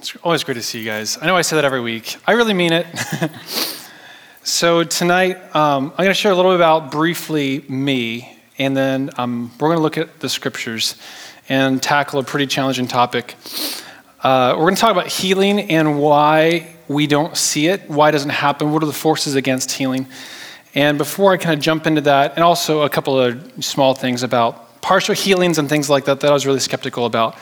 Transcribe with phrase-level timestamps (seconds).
[0.00, 1.18] It's always great to see you guys.
[1.20, 2.16] I know I say that every week.
[2.26, 2.86] I really mean it.
[4.42, 9.10] so tonight, um, I'm going to share a little bit about briefly me, and then
[9.18, 10.96] um, we're going to look at the scriptures
[11.50, 13.34] and tackle a pretty challenging topic.
[14.22, 18.12] Uh, we're going to talk about healing and why we don't see it, why it
[18.12, 20.06] doesn't happen, what are the forces against healing.
[20.74, 24.22] And before I kind of jump into that, and also a couple of small things
[24.22, 27.36] about partial healings and things like that that I was really skeptical about.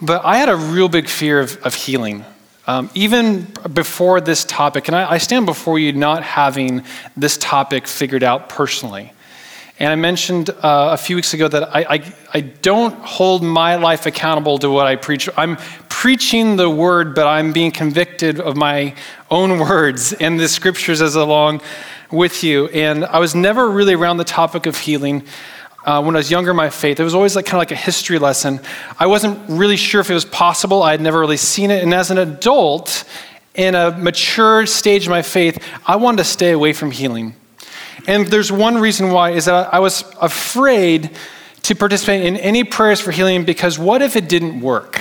[0.00, 2.24] But I had a real big fear of, of healing.
[2.66, 6.84] Um, even before this topic, and I, I stand before you not having
[7.16, 9.12] this topic figured out personally.
[9.80, 13.76] And I mentioned uh, a few weeks ago that I, I, I, don't hold my
[13.76, 15.28] life accountable to what I preach.
[15.36, 15.56] I'm
[15.88, 18.94] preaching the word, but I'm being convicted of my
[19.30, 21.60] own words and the scriptures as along
[22.10, 22.66] with you.
[22.68, 25.22] And I was never really around the topic of healing
[25.88, 27.00] uh, when I was younger my faith.
[27.00, 28.60] It was always like kind of like a history lesson.
[28.98, 30.82] I wasn't really sure if it was possible.
[30.82, 31.82] I had never really seen it.
[31.82, 33.04] And as an adult,
[33.54, 37.34] in a mature stage of my faith, I wanted to stay away from healing.
[38.06, 41.10] And there's one reason why is that I was afraid
[41.62, 45.00] to participate in any prayers for healing because what if it didn't work?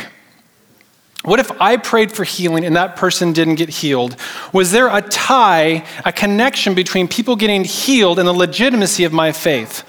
[1.24, 4.16] What if I prayed for healing and that person didn't get healed?
[4.54, 9.32] Was there a tie, a connection between people getting healed and the legitimacy of my
[9.32, 9.80] faith?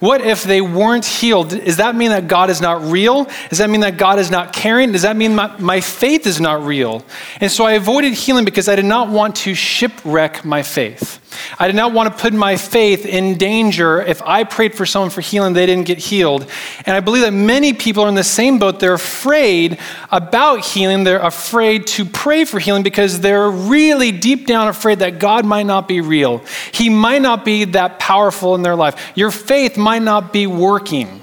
[0.00, 1.50] What if they weren't healed?
[1.50, 3.24] Does that mean that God is not real?
[3.50, 4.92] Does that mean that God is not caring?
[4.92, 7.04] Does that mean my, my faith is not real?
[7.40, 11.20] And so I avoided healing because I did not want to shipwreck my faith.
[11.58, 15.10] I did not want to put my faith in danger if I prayed for someone
[15.10, 16.46] for healing, they didn't get healed.
[16.84, 18.80] And I believe that many people are in the same boat.
[18.80, 19.78] They're afraid
[20.10, 25.18] about healing, they're afraid to pray for healing because they're really deep down afraid that
[25.18, 26.42] God might not be real.
[26.72, 29.12] He might not be that powerful in their life.
[29.14, 31.22] Your faith might not be working.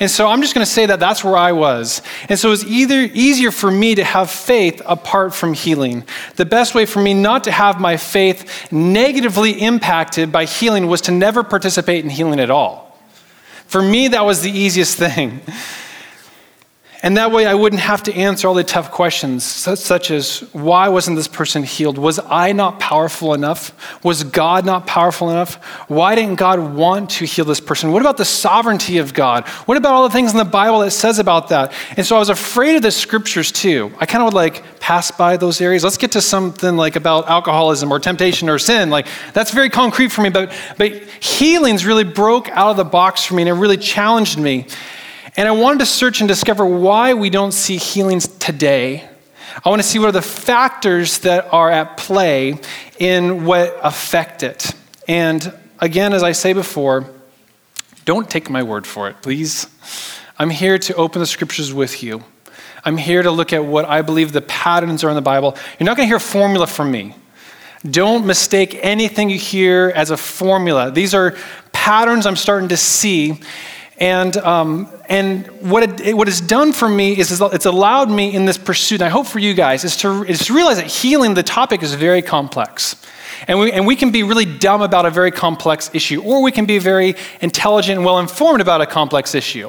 [0.00, 2.02] And so I'm just going to say that that's where I was.
[2.28, 6.04] And so it was either easier for me to have faith apart from healing.
[6.36, 11.00] The best way for me not to have my faith negatively impacted by healing was
[11.02, 12.98] to never participate in healing at all.
[13.66, 15.40] For me, that was the easiest thing.
[17.00, 20.88] And that way I wouldn't have to answer all the tough questions, such as why
[20.88, 21.96] wasn't this person healed?
[21.96, 23.72] Was I not powerful enough?
[24.02, 25.54] Was God not powerful enough?
[25.88, 27.92] Why didn't God want to heal this person?
[27.92, 29.46] What about the sovereignty of God?
[29.66, 31.72] What about all the things in the Bible that says about that?
[31.96, 33.92] And so I was afraid of the scriptures too.
[34.00, 35.84] I kind of would like pass by those areas.
[35.84, 38.90] Let's get to something like about alcoholism or temptation or sin.
[38.90, 43.24] Like that's very concrete for me, but but healings really broke out of the box
[43.24, 44.66] for me and it really challenged me.
[45.38, 49.08] And I wanted to search and discover why we don't see healings today.
[49.64, 52.58] I want to see what are the factors that are at play
[52.98, 54.72] in what affect it.
[55.06, 57.08] And again, as I say before,
[58.04, 59.68] don't take my word for it, please.
[60.40, 62.24] I'm here to open the scriptures with you.
[62.84, 65.56] I'm here to look at what I believe the patterns are in the Bible.
[65.78, 67.14] You're not going to hear formula from me.
[67.88, 70.90] Don't mistake anything you hear as a formula.
[70.90, 71.36] These are
[71.70, 73.40] patterns I'm starting to see.
[73.98, 78.44] And, um, and what, it, what it's done for me is it's allowed me in
[78.44, 81.34] this pursuit, and I hope for you guys, is to, is to realize that healing,
[81.34, 83.04] the topic is very complex.
[83.48, 86.52] And we, and we can be really dumb about a very complex issue, or we
[86.52, 89.68] can be very intelligent and well informed about a complex issue.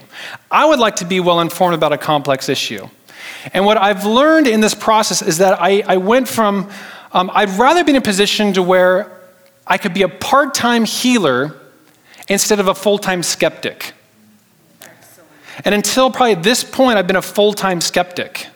[0.52, 2.88] I would like to be well informed about a complex issue.
[3.54, 6.70] And what I've learned in this process is that I, I went from,
[7.14, 9.12] um, I'd rather be in a position to where
[9.66, 11.56] I could be a part time healer
[12.28, 13.94] instead of a full time skeptic.
[15.66, 18.48] And until probably this point, I've been a full time skeptic.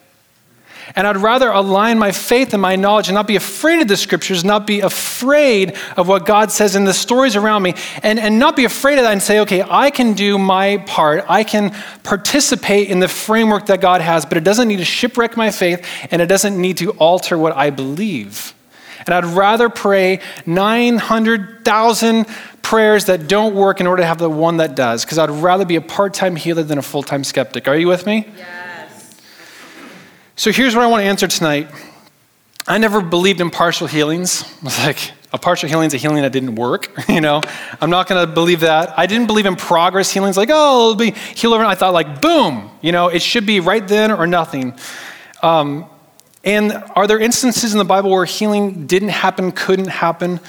[0.96, 3.98] And I'd rather align my faith and my knowledge and not be afraid of the
[3.98, 8.38] scriptures, not be afraid of what God says in the stories around me, and, and
[8.38, 11.26] not be afraid of that and say, okay, I can do my part.
[11.28, 15.38] I can participate in the framework that God has, but it doesn't need to shipwreck
[15.38, 18.54] my faith and it doesn't need to alter what I believe.
[19.06, 22.26] And I'd rather pray 900,000
[22.62, 25.66] prayers that don't work in order to have the one that does, because I'd rather
[25.66, 27.68] be a part time healer than a full time skeptic.
[27.68, 28.28] Are you with me?
[28.38, 29.22] Yes.
[30.36, 31.70] So here's what I want to answer tonight.
[32.68, 34.44] I never believed in partial healings.
[34.62, 36.92] I was like, a partial healing is a healing that didn't work.
[37.10, 37.42] You know,
[37.80, 38.98] I'm not going to believe that.
[38.98, 41.64] I didn't believe in progress healings, like, oh, it'll be healed over.
[41.64, 44.74] I thought, like, boom, you know, it should be right then or nothing.
[45.44, 45.86] Um,
[46.44, 50.40] and are there instances in the Bible where healing didn't happen, couldn't happen?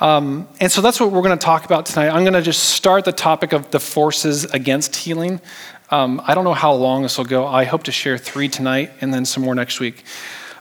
[0.00, 2.08] Um, and so that's what we're going to talk about tonight.
[2.08, 5.40] I'm going to just start the topic of the forces against healing.
[5.90, 7.46] Um, I don't know how long this will go.
[7.46, 10.04] I hope to share three tonight and then some more next week.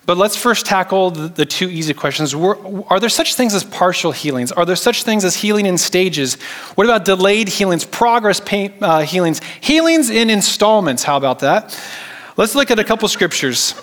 [0.06, 2.34] But let's first tackle the, the two easy questions.
[2.36, 4.52] are there such things as partial healings?
[4.52, 6.36] Are there such things as healing in stages?
[6.76, 11.04] What about delayed healings, progress pain, uh, healings, healings in installments?
[11.04, 11.78] How about that?
[12.38, 13.74] Let's look at a couple scriptures.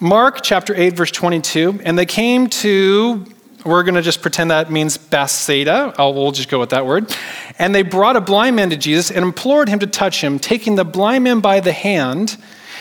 [0.00, 1.80] Mark chapter 8, verse 22.
[1.82, 3.26] And they came to,
[3.64, 5.92] we're going to just pretend that means Bethsaida.
[5.98, 7.12] I'll, we'll just go with that word.
[7.58, 10.38] And they brought a blind man to Jesus and implored him to touch him.
[10.38, 12.36] Taking the blind man by the hand,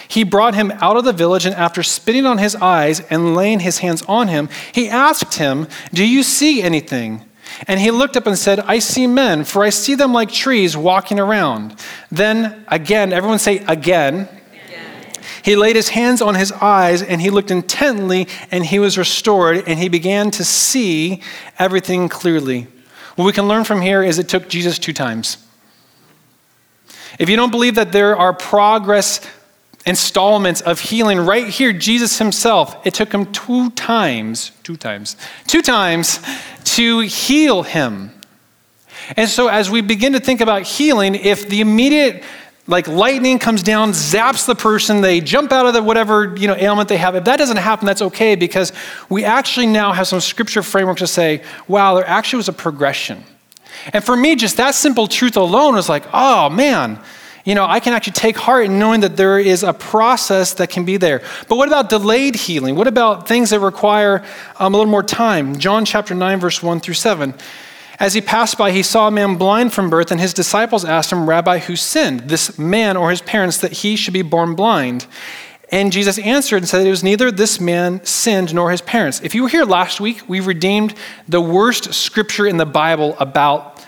[0.08, 3.62] he brought him out of the village, and after spitting on his eyes and laying
[3.62, 7.25] his hands on him, he asked him, Do you see anything?
[7.68, 10.78] And he looked up and said, I see men, for I see them like trees
[10.78, 11.75] walking around.
[12.12, 14.30] Then again, everyone say again.
[15.44, 19.63] He laid his hands on his eyes and he looked intently and he was restored
[19.68, 21.22] and he began to see
[21.60, 22.68] everything clearly.
[23.16, 25.38] What we can learn from here is it took Jesus two times.
[27.19, 29.22] If you don't believe that there are progress
[29.88, 35.16] installments of healing right here, Jesus himself, it took him two times, two times,
[35.48, 36.19] two times
[36.75, 38.12] to heal him.
[39.16, 42.24] And so, as we begin to think about healing, if the immediate
[42.68, 46.56] like lightning comes down, zaps the person, they jump out of the whatever you know
[46.56, 47.16] ailment they have.
[47.16, 48.74] If that doesn't happen, that's okay because
[49.10, 53.24] we actually now have some scripture framework to say, wow, there actually was a progression.
[53.94, 57.00] And for me, just that simple truth alone was like, oh man,
[57.46, 60.69] you know, I can actually take heart in knowing that there is a process that
[60.69, 61.22] can be there.
[61.48, 62.75] But what about delayed healing?
[62.75, 64.25] What about things that require
[64.60, 65.58] um, a little more time?
[65.58, 67.34] John chapter 9, verse 1 through 7.
[68.00, 71.12] As he passed by, he saw a man blind from birth, and his disciples asked
[71.12, 75.08] him, Rabbi, who sinned, this man or his parents, that he should be born blind?
[75.70, 79.20] And Jesus answered and said, It was neither this man sinned nor his parents.
[79.22, 80.94] If you were here last week, we redeemed
[81.28, 83.84] the worst scripture in the Bible about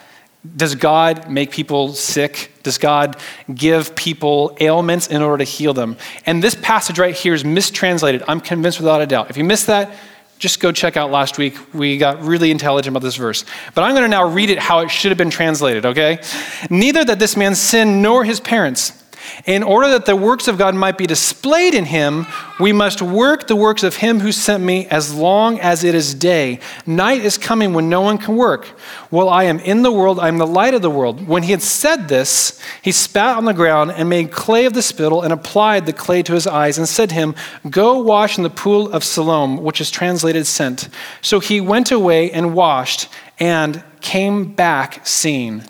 [0.55, 2.51] does God make people sick?
[2.63, 3.17] Does God
[3.53, 5.97] give people ailments in order to heal them?
[6.25, 8.23] And this passage right here is mistranslated.
[8.25, 9.29] I'm convinced without a doubt.
[9.29, 9.93] If you missed that,
[10.39, 11.55] just go check out last week.
[11.73, 13.45] We got really intelligent about this verse.
[13.75, 16.21] But I'm going to now read it how it should have been translated, okay?
[16.69, 18.98] Neither that this man sinned nor his parents.
[19.45, 22.27] In order that the works of God might be displayed in him,
[22.59, 26.13] we must work the works of him who sent me as long as it is
[26.13, 26.59] day.
[26.85, 28.65] Night is coming when no one can work.
[29.09, 31.27] While I am in the world, I am the light of the world.
[31.27, 34.81] When he had said this, he spat on the ground and made clay of the
[34.81, 37.35] spittle and applied the clay to his eyes and said to him,
[37.69, 40.89] Go wash in the pool of Siloam, which is translated sent.
[41.21, 43.09] So he went away and washed
[43.39, 45.63] and came back seeing.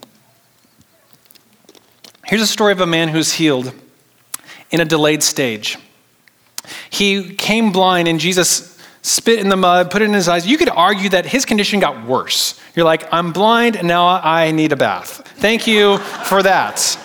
[2.30, 3.74] Here's a story of a man who's healed
[4.70, 5.80] in a delayed stage.
[6.92, 10.46] He came blind, and Jesus spit in the mud, put it in his eyes.
[10.46, 12.62] You could argue that his condition got worse.
[12.76, 15.28] You're like, I'm blind, and now I need a bath.
[15.38, 17.00] Thank you for that.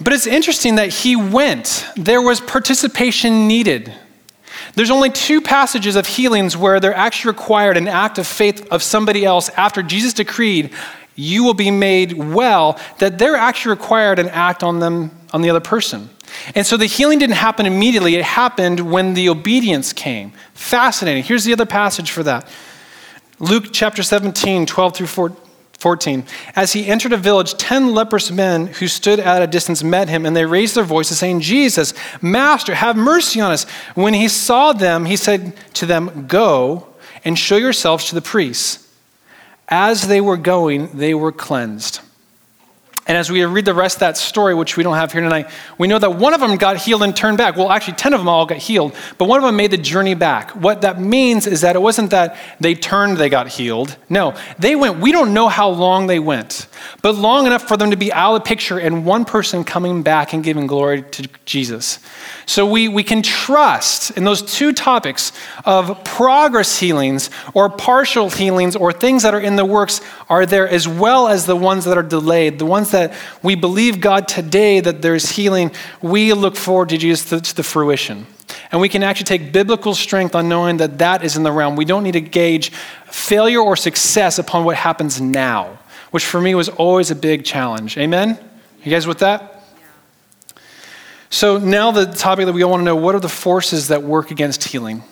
[0.00, 3.92] But it's interesting that he went, there was participation needed.
[4.74, 8.84] There's only two passages of healings where they're actually required an act of faith of
[8.84, 10.72] somebody else after Jesus decreed,
[11.18, 15.50] you will be made well, that they're actually required an act on them, on the
[15.50, 16.08] other person.
[16.54, 20.32] And so the healing didn't happen immediately, it happened when the obedience came.
[20.54, 21.24] Fascinating.
[21.24, 22.48] Here's the other passage for that
[23.40, 25.32] Luke chapter 17, 12 through
[25.78, 26.24] 14.
[26.54, 30.24] As he entered a village, 10 leprous men who stood at a distance met him,
[30.24, 33.64] and they raised their voices, saying, Jesus, Master, have mercy on us.
[33.94, 36.86] When he saw them, he said to them, Go
[37.24, 38.87] and show yourselves to the priests.
[39.68, 42.00] As they were going, they were cleansed.
[43.08, 45.48] And as we read the rest of that story, which we don't have here tonight,
[45.78, 47.56] we know that one of them got healed and turned back.
[47.56, 50.12] Well, actually, 10 of them all got healed, but one of them made the journey
[50.12, 50.50] back.
[50.50, 53.96] What that means is that it wasn't that they turned, they got healed.
[54.10, 56.68] No, they went, we don't know how long they went,
[57.00, 60.02] but long enough for them to be out of the picture and one person coming
[60.02, 62.00] back and giving glory to Jesus.
[62.44, 65.32] So we, we can trust in those two topics
[65.64, 70.68] of progress healings or partial healings or things that are in the works are there
[70.68, 72.97] as well as the ones that are delayed, the ones that
[73.42, 75.70] we believe God today that there's healing.
[76.02, 78.26] We look forward to Jesus to, to the fruition.
[78.70, 81.76] And we can actually take biblical strength on knowing that that is in the realm.
[81.76, 82.70] We don't need to gauge
[83.06, 85.78] failure or success upon what happens now,
[86.10, 87.96] which for me was always a big challenge.
[87.98, 88.38] Amen?
[88.82, 89.54] You guys with that?
[91.30, 94.02] So, now the topic that we all want to know what are the forces that
[94.02, 95.02] work against healing?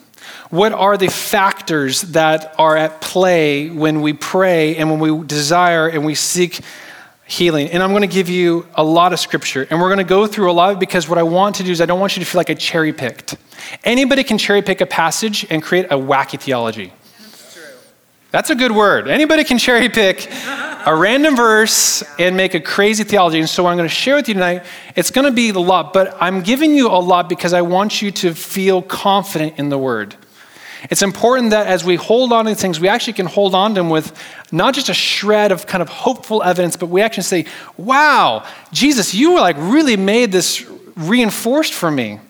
[0.48, 5.88] What are the factors that are at play when we pray and when we desire
[5.88, 6.60] and we seek
[7.26, 7.68] healing?
[7.70, 9.66] And I'm going to give you a lot of scripture.
[9.70, 11.70] And we're going to go through a lot of because what I want to do
[11.70, 13.36] is I don't want you to feel like I cherry picked.
[13.84, 16.92] Anybody can cherry pick a passage and create a wacky theology.
[18.30, 19.08] That's a good word.
[19.08, 20.30] Anybody can cherry pick
[20.86, 23.40] a random verse and make a crazy theology.
[23.40, 24.64] And so, I'm going to share with you tonight,
[24.94, 28.02] it's going to be a lot, but I'm giving you a lot because I want
[28.02, 30.16] you to feel confident in the word.
[30.90, 33.80] It's important that as we hold on to things, we actually can hold on to
[33.80, 34.12] them with
[34.52, 39.14] not just a shred of kind of hopeful evidence, but we actually say, wow, Jesus,
[39.14, 40.64] you like really made this
[40.96, 42.20] reinforced for me.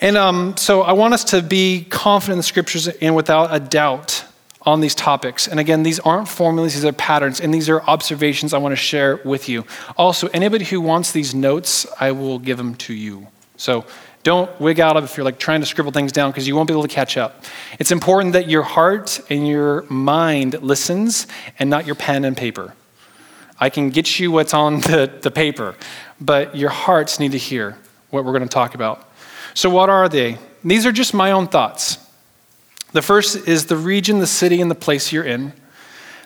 [0.00, 3.60] And um, so I want us to be confident in the scriptures and without a
[3.60, 4.24] doubt
[4.62, 5.46] on these topics.
[5.46, 8.76] And again, these aren't formulas, these are patterns, and these are observations I want to
[8.76, 9.64] share with you.
[9.96, 13.28] Also, anybody who wants these notes, I will give them to you.
[13.56, 13.86] So
[14.26, 16.74] don't wig out if you're like trying to scribble things down because you won't be
[16.74, 17.44] able to catch up.
[17.78, 21.28] It's important that your heart and your mind listens
[21.60, 22.74] and not your pen and paper.
[23.60, 25.76] I can get you what's on the, the paper,
[26.20, 27.78] but your hearts need to hear
[28.10, 29.08] what we're going to talk about.
[29.54, 30.38] So, what are they?
[30.64, 31.98] These are just my own thoughts.
[32.90, 35.52] The first is the region, the city, and the place you're in.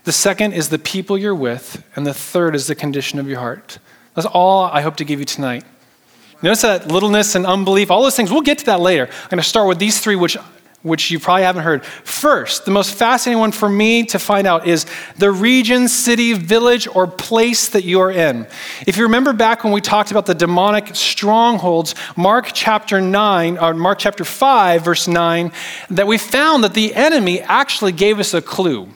[0.04, 1.84] The second is the people you're with.
[1.94, 3.78] And the third is the condition of your heart.
[4.14, 5.64] That's all I hope to give you tonight.
[6.42, 9.04] Notice that littleness and unbelief, all those things, we'll get to that later.
[9.06, 10.38] I'm going to start with these three, which,
[10.82, 11.84] which you probably haven't heard.
[11.84, 14.86] First, the most fascinating one for me to find out is
[15.18, 18.46] the region, city, village, or place that you are in.
[18.86, 23.74] If you remember back when we talked about the demonic strongholds, Mark chapter 9, or
[23.74, 25.52] Mark chapter 5, verse 9,
[25.90, 28.88] that we found that the enemy actually gave us a clue.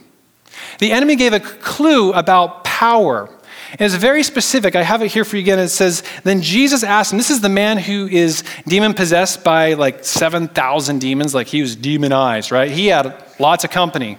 [0.79, 3.29] The enemy gave a clue about power.
[3.77, 4.77] And it's very specific.
[4.77, 5.59] I have it here for you again.
[5.59, 9.73] It says, Then Jesus asked him, this is the man who is demon possessed by
[9.73, 12.71] like 7,000 demons, like he was demonized, right?
[12.71, 14.17] He had lots of company.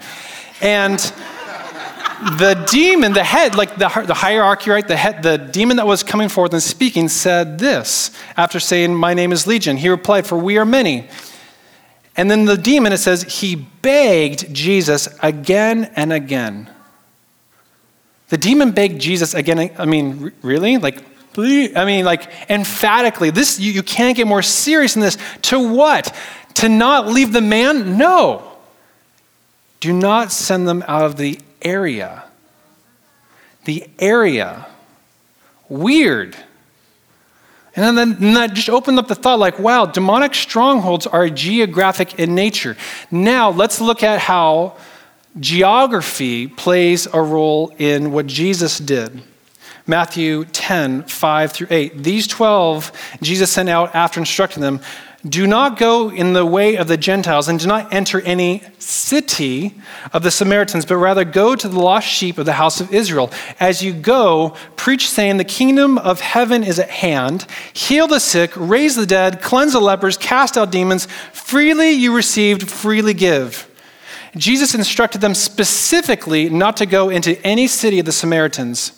[0.62, 1.00] And
[2.38, 4.86] the demon, the head, like the, the hierarchy, right?
[4.86, 9.14] The, head, the demon that was coming forth and speaking said this after saying, My
[9.14, 9.78] name is Legion.
[9.78, 11.08] He replied, For we are many.
[12.18, 16.70] And then the demon, it says, he begged Jesus again and again
[18.30, 19.72] the demon begged Jesus again.
[19.78, 20.78] I mean, really?
[20.78, 21.04] Like,
[21.38, 25.18] I mean, like, emphatically, this, you, you can't get more serious than this.
[25.44, 26.16] To what?
[26.56, 27.98] To not leave the man?
[27.98, 28.52] No.
[29.80, 32.24] Do not send them out of the area.
[33.66, 34.66] The area.
[35.68, 36.36] Weird.
[37.76, 42.18] And then, then that just opened up the thought like, wow, demonic strongholds are geographic
[42.18, 42.78] in nature.
[43.12, 44.78] Now, let's look at how
[45.40, 49.22] geography plays a role in what Jesus did.
[49.88, 52.04] Matthew 10, 5 through 8.
[52.04, 54.82] These 12 Jesus sent out after instructing them
[55.28, 59.74] do not go in the way of the Gentiles and do not enter any city
[60.14, 63.32] of the Samaritans, but rather go to the lost sheep of the house of Israel.
[63.60, 67.48] As you go, preach, saying, The kingdom of heaven is at hand.
[67.74, 71.08] Heal the sick, raise the dead, cleanse the lepers, cast out demons.
[71.34, 73.68] Freely you received, freely give.
[74.38, 78.92] Jesus instructed them specifically not to go into any city of the Samaritans.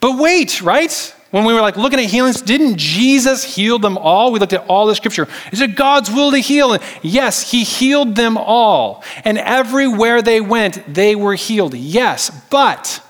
[0.00, 1.14] But wait, right?
[1.30, 4.32] When we were like looking at healings, didn't Jesus heal them all?
[4.32, 5.28] We looked at all the scripture.
[5.50, 6.74] Is it God's will to heal?
[6.74, 9.02] And Yes, he healed them all.
[9.24, 11.74] And everywhere they went, they were healed.
[11.74, 13.02] Yes, but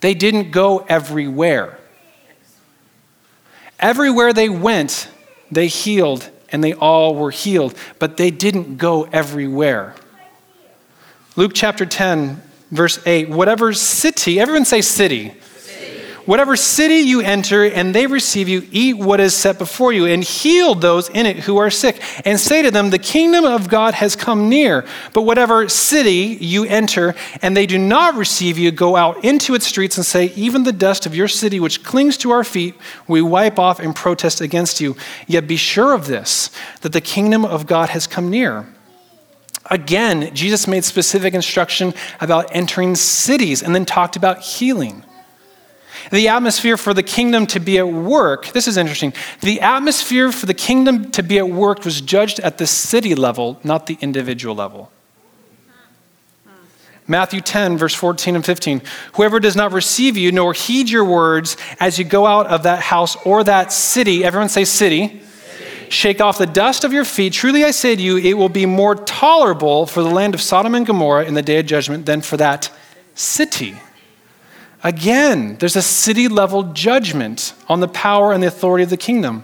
[0.00, 1.78] they didn't go everywhere.
[3.80, 5.08] Everywhere they went,
[5.50, 9.94] they healed and they all were healed, but they didn't go everywhere.
[11.36, 13.30] Luke chapter 10, verse 8.
[13.30, 15.32] Whatever city, everyone say city.
[15.56, 16.04] city.
[16.26, 20.24] Whatever city you enter and they receive you, eat what is set before you and
[20.24, 22.02] heal those in it who are sick.
[22.24, 24.84] And say to them, The kingdom of God has come near.
[25.12, 29.68] But whatever city you enter and they do not receive you, go out into its
[29.68, 32.74] streets and say, Even the dust of your city which clings to our feet,
[33.06, 34.96] we wipe off and protest against you.
[35.28, 38.66] Yet be sure of this, that the kingdom of God has come near.
[39.70, 45.04] Again, Jesus made specific instruction about entering cities and then talked about healing.
[46.10, 49.12] The atmosphere for the kingdom to be at work, this is interesting.
[49.42, 53.60] The atmosphere for the kingdom to be at work was judged at the city level,
[53.62, 54.90] not the individual level.
[57.06, 58.82] Matthew 10, verse 14 and 15.
[59.14, 62.80] Whoever does not receive you nor heed your words as you go out of that
[62.80, 65.20] house or that city, everyone say city
[65.90, 67.32] Shake off the dust of your feet.
[67.32, 70.76] Truly I say to you, it will be more tolerable for the land of Sodom
[70.76, 72.70] and Gomorrah in the day of judgment than for that
[73.16, 73.74] city.
[74.84, 79.42] Again, there's a city level judgment on the power and the authority of the kingdom.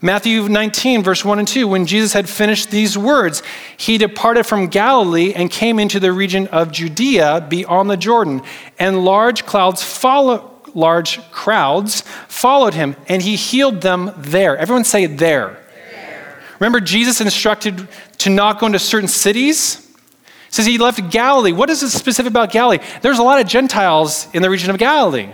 [0.00, 3.42] Matthew 19, verse 1 and 2, when Jesus had finished these words,
[3.76, 8.42] he departed from Galilee and came into the region of Judea beyond the Jordan,
[8.78, 14.56] and large clouds followed large crowds followed him, and he healed them there.
[14.56, 15.58] Everyone say there.
[15.90, 16.42] there.
[16.58, 17.88] Remember, Jesus instructed
[18.18, 19.76] to not go into certain cities?
[20.16, 21.52] He says he left Galilee.
[21.52, 22.78] What is it specific about Galilee?
[23.00, 25.28] There's a lot of Gentiles in the region of Galilee.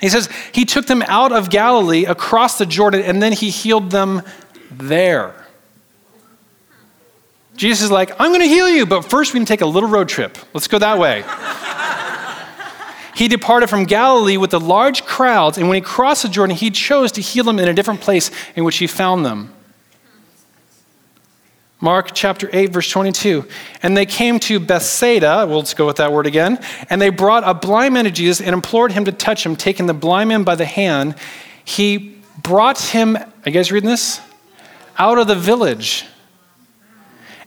[0.00, 3.90] He says he took them out of Galilee across the Jordan, and then he healed
[3.90, 4.22] them
[4.70, 5.34] there.
[7.56, 9.88] Jesus is like, I'm going to heal you, but first we can take a little
[9.88, 10.36] road trip.
[10.52, 11.22] Let's go that way.
[13.22, 16.72] He departed from Galilee with the large crowds, and when he crossed the Jordan, he
[16.72, 19.54] chose to heal them in a different place in which he found them.
[21.80, 23.46] Mark chapter 8, verse 22.
[23.80, 26.58] And they came to Bethsaida, well, let's go with that word again,
[26.90, 29.54] and they brought a blind man to Jesus and implored him to touch him.
[29.54, 31.14] Taking the blind man by the hand,
[31.64, 34.20] he brought him, are you guys reading this?
[34.98, 36.06] Out of the village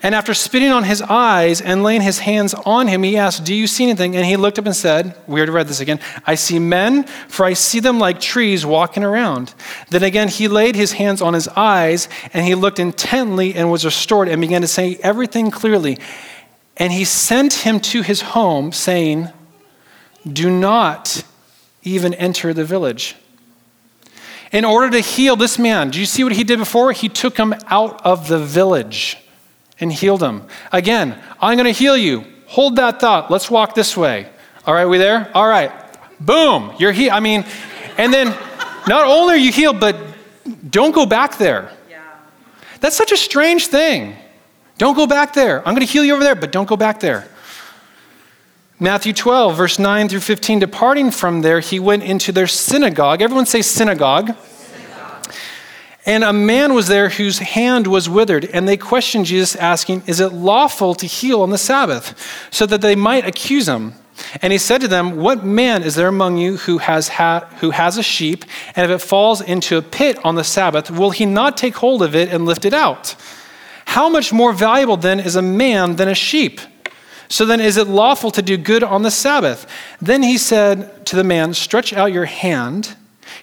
[0.02, 3.56] and after spitting on his eyes and laying his hands on him, he asked, Do
[3.56, 4.16] you see anything?
[4.16, 6.00] And he looked up and said, Weird to read this again.
[6.26, 9.54] I see men, for I see them like trees walking around.
[9.90, 13.86] Then again, he laid his hands on his eyes, and he looked intently and was
[13.86, 15.98] restored and began to say everything clearly.
[16.78, 19.30] And he sent him to his home, saying,
[20.28, 21.24] Do not
[21.84, 23.16] even enter the village.
[24.52, 26.92] In order to heal this man, do you see what he did before?
[26.92, 29.18] He took him out of the village
[29.80, 30.44] and healed him.
[30.72, 32.26] Again, I'm going to heal you.
[32.48, 33.30] Hold that thought.
[33.30, 34.30] Let's walk this way.
[34.66, 35.30] All right, we there?
[35.34, 35.72] All right.
[36.20, 37.14] Boom, you're healed.
[37.14, 37.46] I mean,
[37.98, 38.28] and then
[38.88, 39.98] not only are you healed, but
[40.70, 41.72] don't go back there.
[41.90, 42.04] Yeah.
[42.80, 44.16] That's such a strange thing.
[44.78, 45.60] Don't go back there.
[45.60, 47.28] I'm going to heal you over there, but don't go back there.
[48.80, 53.22] Matthew 12, verse 9 through 15, departing from there, he went into their synagogue.
[53.22, 54.36] Everyone say synagogue.
[56.06, 60.20] And a man was there whose hand was withered, and they questioned Jesus, asking, Is
[60.20, 62.48] it lawful to heal on the Sabbath?
[62.52, 63.94] So that they might accuse him.
[64.42, 67.72] And he said to them, What man is there among you who has, ha- who
[67.72, 68.46] has a sheep,
[68.76, 72.04] and if it falls into a pit on the Sabbath, will he not take hold
[72.04, 73.16] of it and lift it out?
[73.86, 76.62] How much more valuable then is a man than a sheep?
[77.28, 79.66] So then, is it lawful to do good on the Sabbath?
[80.00, 82.96] Then he said to the man, Stretch out your hand.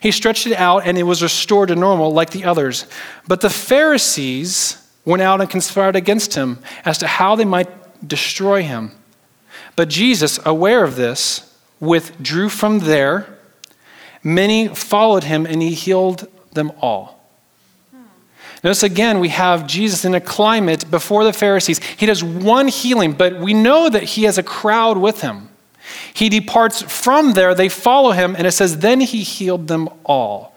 [0.03, 2.87] He stretched it out and it was restored to normal like the others.
[3.29, 7.69] But the Pharisees went out and conspired against him as to how they might
[8.07, 8.91] destroy him.
[9.77, 13.39] But Jesus, aware of this, withdrew from there.
[14.25, 17.21] Many followed him and he healed them all.
[18.65, 21.79] Notice again, we have Jesus in a climate before the Pharisees.
[21.79, 25.49] He does one healing, but we know that he has a crowd with him.
[26.15, 30.53] He departs from there, they follow him, and it says, Then he healed them all.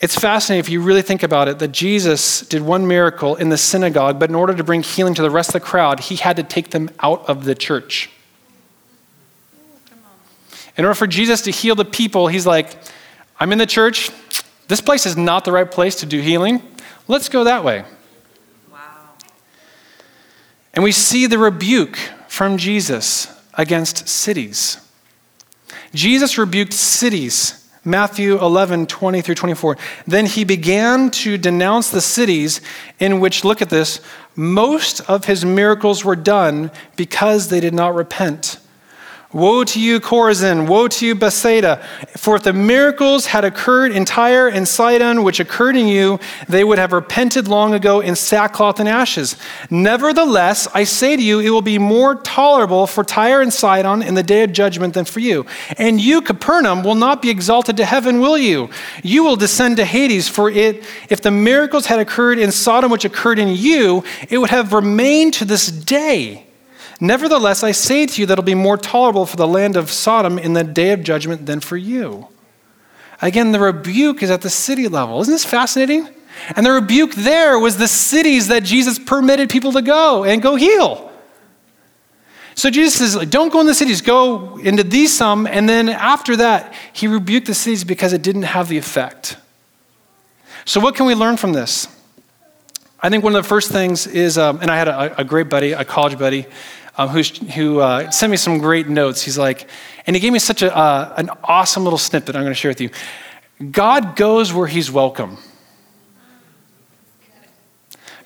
[0.00, 3.58] It's fascinating if you really think about it that Jesus did one miracle in the
[3.58, 6.36] synagogue, but in order to bring healing to the rest of the crowd, he had
[6.36, 8.08] to take them out of the church.
[10.78, 12.74] In order for Jesus to heal the people, he's like,
[13.38, 14.10] I'm in the church.
[14.68, 16.62] This place is not the right place to do healing.
[17.06, 17.84] Let's go that way.
[18.72, 18.78] Wow.
[20.72, 21.98] And we see the rebuke
[22.30, 24.78] from Jesus against cities.
[25.92, 27.68] Jesus rebuked cities.
[27.84, 29.76] Matthew 11, 20 through 24.
[30.06, 32.60] Then he began to denounce the cities
[33.00, 34.00] in which, look at this,
[34.36, 38.58] most of his miracles were done because they did not repent.
[39.32, 40.66] Woe to you, Chorazin!
[40.66, 41.80] Woe to you, Bethsaida!
[42.16, 46.64] For if the miracles had occurred in Tyre and Sidon, which occurred in you, they
[46.64, 49.36] would have repented long ago in sackcloth and ashes.
[49.70, 54.14] Nevertheless, I say to you, it will be more tolerable for Tyre and Sidon in
[54.14, 55.46] the day of judgment than for you.
[55.78, 58.68] And you, Capernaum, will not be exalted to heaven, will you?
[59.04, 63.04] You will descend to Hades, for it, if the miracles had occurred in Sodom, which
[63.04, 66.46] occurred in you, it would have remained to this day.
[67.00, 70.38] Nevertheless, I say to you that it'll be more tolerable for the land of Sodom
[70.38, 72.28] in the day of judgment than for you.
[73.22, 75.20] Again, the rebuke is at the city level.
[75.20, 76.08] Isn't this fascinating?
[76.56, 80.56] And the rebuke there was the cities that Jesus permitted people to go and go
[80.56, 81.10] heal.
[82.54, 85.46] So Jesus says, don't go in the cities, go into these some.
[85.46, 89.36] And then after that, he rebuked the cities because it didn't have the effect.
[90.66, 91.88] So, what can we learn from this?
[93.02, 95.48] I think one of the first things is, um, and I had a, a, great
[95.48, 96.44] buddy, a college buddy,
[96.96, 99.22] um, who uh, sent me some great notes.
[99.22, 99.68] He's like,
[100.06, 102.70] and he gave me such a, uh, an awesome little snippet I'm going to share
[102.70, 102.90] with you.
[103.70, 105.38] God goes where he's welcome.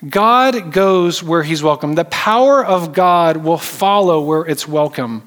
[0.09, 1.95] God goes where he's welcome.
[1.95, 5.23] The power of God will follow where it's welcome.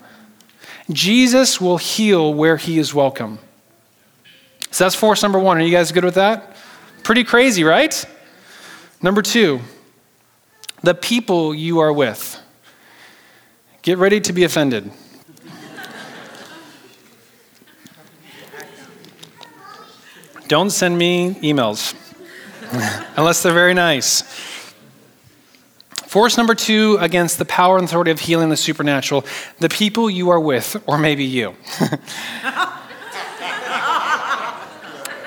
[0.92, 3.40] Jesus will heal where he is welcome.
[4.72, 5.58] So that's force number one.
[5.58, 6.56] Are you guys good with that?
[7.04, 8.06] Pretty crazy, right?
[9.02, 9.62] Number two,
[10.82, 12.40] the people you are with.
[13.88, 14.92] Get ready to be offended.
[20.50, 21.96] Don't send me emails
[23.16, 24.24] unless they're very nice.
[26.06, 29.24] Force number two against the power and authority of healing the supernatural
[29.60, 31.56] the people you are with, or maybe you.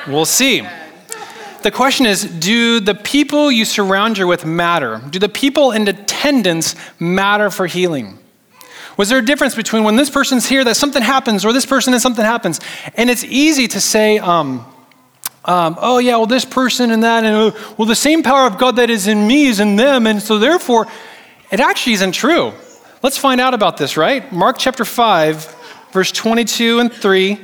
[0.06, 0.68] we'll see.
[1.62, 5.00] The question is do the people you surround you with matter?
[5.08, 8.18] Do the people in attendance matter for healing?
[9.00, 11.94] Was there a difference between when this person's here that something happens or this person
[11.94, 12.60] and something happens?
[12.98, 14.66] And it's easy to say, um,
[15.42, 18.58] um, oh, yeah, well, this person and that, and uh, well, the same power of
[18.58, 20.06] God that is in me is in them.
[20.06, 20.86] And so, therefore,
[21.50, 22.52] it actually isn't true.
[23.02, 24.30] Let's find out about this, right?
[24.30, 25.56] Mark chapter 5,
[25.92, 27.38] verse 22 and 3,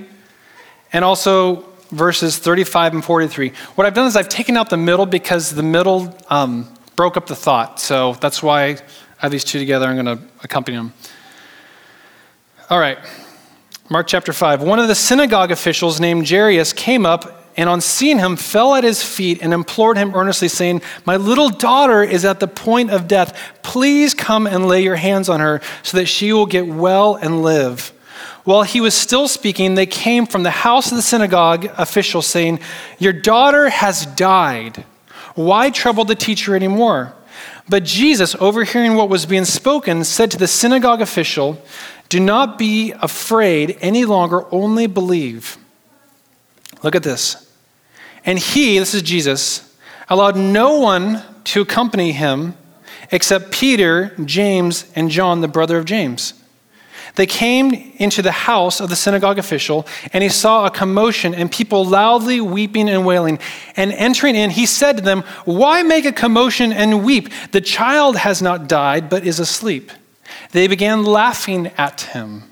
[0.92, 3.53] and also verses 35 and 43.
[3.77, 7.27] What I've done is I've taken out the middle because the middle um, broke up
[7.27, 7.81] the thought.
[7.81, 8.79] So that's why I
[9.16, 9.87] have these two together.
[9.87, 10.92] I'm going to accompany them.
[12.69, 12.99] All right.
[13.89, 14.61] Mark chapter 5.
[14.61, 18.83] One of the synagogue officials named Jairus came up and on seeing him fell at
[18.83, 23.07] his feet and implored him earnestly saying my little daughter is at the point of
[23.07, 27.15] death please come and lay your hands on her so that she will get well
[27.15, 27.93] and live
[28.43, 32.59] while he was still speaking they came from the house of the synagogue official saying
[32.99, 34.85] your daughter has died
[35.35, 37.15] why trouble the teacher anymore
[37.71, 41.59] but jesus overhearing what was being spoken said to the synagogue official
[42.09, 45.57] do not be afraid any longer only believe
[46.83, 47.47] look at this
[48.27, 49.77] and he, this is Jesus,
[50.09, 52.55] allowed no one to accompany him
[53.12, 56.35] except Peter, James, and John, the brother of James.
[57.14, 61.51] They came into the house of the synagogue official, and he saw a commotion and
[61.51, 63.38] people loudly weeping and wailing.
[63.77, 67.31] And entering in, he said to them, Why make a commotion and weep?
[67.53, 69.92] The child has not died, but is asleep.
[70.53, 72.44] They began laughing at him.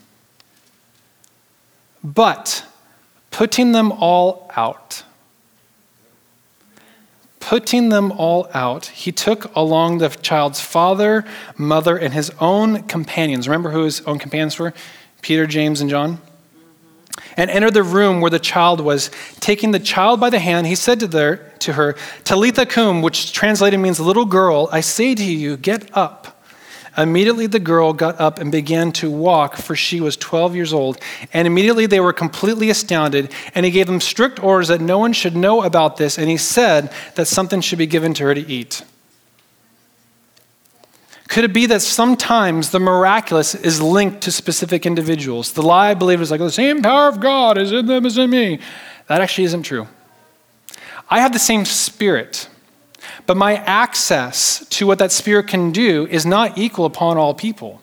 [2.02, 2.66] But
[3.30, 5.04] putting them all out,
[7.40, 11.24] putting them all out, he took along the child's father,
[11.56, 13.48] mother, and his own companions.
[13.48, 14.74] Remember who his own companions were?
[15.22, 16.18] Peter, James, and John?
[16.18, 17.34] Mm-hmm.
[17.38, 19.10] And entered the room where the child was.
[19.40, 23.32] Taking the child by the hand, he said to, their, to her, Talitha cum, which
[23.32, 26.33] translated means little girl, I say to you, get up.
[26.96, 31.00] Immediately the girl got up and began to walk, for she was 12 years old.
[31.32, 33.32] And immediately they were completely astounded.
[33.54, 36.18] And he gave them strict orders that no one should know about this.
[36.18, 38.82] And he said that something should be given to her to eat.
[41.28, 45.52] Could it be that sometimes the miraculous is linked to specific individuals?
[45.52, 48.16] The lie, I believe, is like the same power of God is in them as
[48.18, 48.60] in me.
[49.08, 49.88] That actually isn't true.
[51.08, 52.48] I have the same spirit.
[53.26, 57.80] But my access to what that Spirit can do is not equal upon all people.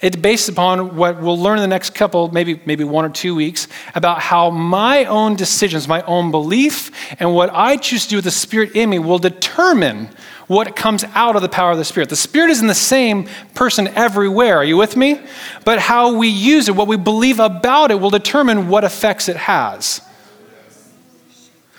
[0.00, 3.34] It's based upon what we'll learn in the next couple, maybe, maybe one or two
[3.34, 8.16] weeks, about how my own decisions, my own belief, and what I choose to do
[8.16, 10.08] with the Spirit in me will determine
[10.46, 12.08] what comes out of the power of the Spirit.
[12.08, 14.58] The Spirit isn't the same person everywhere.
[14.58, 15.20] Are you with me?
[15.64, 19.36] But how we use it, what we believe about it, will determine what effects it
[19.36, 20.00] has.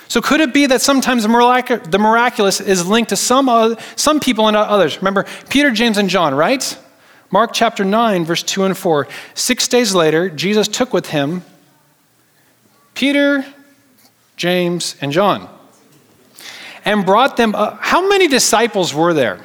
[0.08, 4.20] So, could it be that sometimes the, mirac- the miraculous is linked to some, some
[4.20, 4.98] people and not others?
[4.98, 6.78] Remember, Peter, James, and John, right?
[7.30, 9.08] Mark chapter 9, verse 2 and 4.
[9.34, 11.44] Six days later, Jesus took with him
[12.94, 13.46] Peter,
[14.38, 15.50] James, and John
[16.88, 17.80] and brought them up.
[17.82, 19.42] How many disciples were there?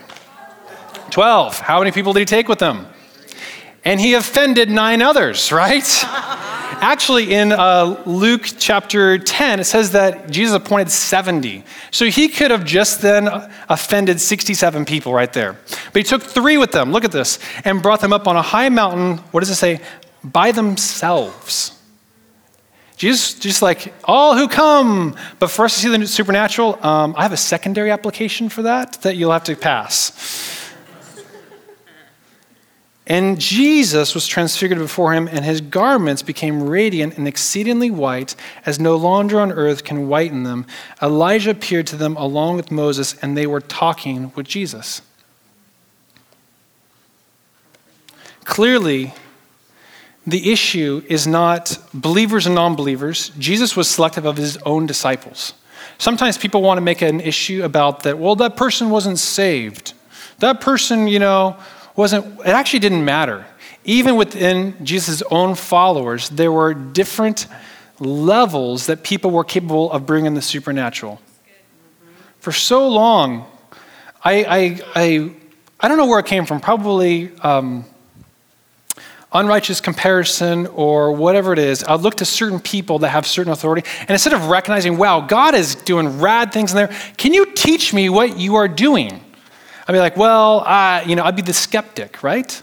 [1.10, 1.58] Twelve.
[1.58, 2.86] How many people did he take with them?
[3.84, 5.84] And he offended nine others, right?
[6.82, 11.62] Actually, in uh, Luke chapter 10, it says that Jesus appointed 70.
[11.92, 13.28] So he could have just then
[13.68, 15.56] offended 67 people right there.
[15.92, 18.42] But he took three with them, look at this, and brought them up on a
[18.42, 19.80] high mountain, what does it say?
[20.24, 21.80] By themselves.
[22.96, 25.16] Jesus, just like, all who come.
[25.38, 29.02] But for us to see the supernatural, um, I have a secondary application for that
[29.02, 30.61] that you'll have to pass.
[33.12, 38.80] And Jesus was transfigured before him, and his garments became radiant and exceedingly white, as
[38.80, 40.64] no launder on earth can whiten them.
[41.02, 45.02] Elijah appeared to them along with Moses, and they were talking with Jesus.
[48.44, 49.12] Clearly,
[50.26, 53.30] the issue is not believers and non believers.
[53.38, 55.52] Jesus was selective of his own disciples.
[55.98, 59.92] Sometimes people want to make an issue about that, well, that person wasn't saved.
[60.38, 61.58] That person, you know,
[61.96, 63.44] wasn't, it actually didn't matter.
[63.84, 67.46] Even within Jesus' own followers, there were different
[67.98, 71.20] levels that people were capable of bringing the supernatural.
[72.38, 73.46] For so long,
[74.24, 75.32] I, I, I,
[75.80, 77.84] I don't know where it came from, probably um,
[79.32, 81.82] unrighteous comparison or whatever it is.
[81.84, 85.54] I look to certain people that have certain authority, and instead of recognizing, wow, God
[85.54, 89.20] is doing rad things in there, can you teach me what you are doing?
[89.92, 92.62] I'd be like, well, I, you know, I'd be the skeptic, right?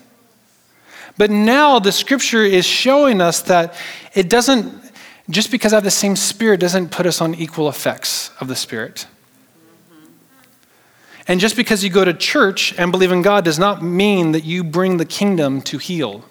[1.16, 3.76] But now the scripture is showing us that
[4.16, 4.74] it doesn't,
[5.30, 8.56] just because I have the same spirit, doesn't put us on equal effects of the
[8.56, 9.06] spirit.
[11.28, 14.44] And just because you go to church and believe in God does not mean that
[14.44, 16.26] you bring the kingdom to heal.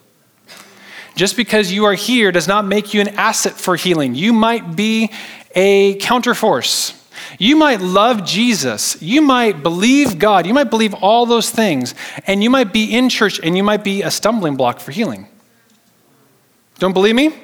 [1.14, 4.16] Just because you are here does not make you an asset for healing.
[4.16, 5.12] You might be
[5.54, 6.97] a counterforce.
[7.38, 9.00] You might love Jesus.
[9.02, 10.46] You might believe God.
[10.46, 11.94] You might believe all those things.
[12.26, 15.28] And you might be in church and you might be a stumbling block for healing.
[16.78, 17.34] Don't believe me?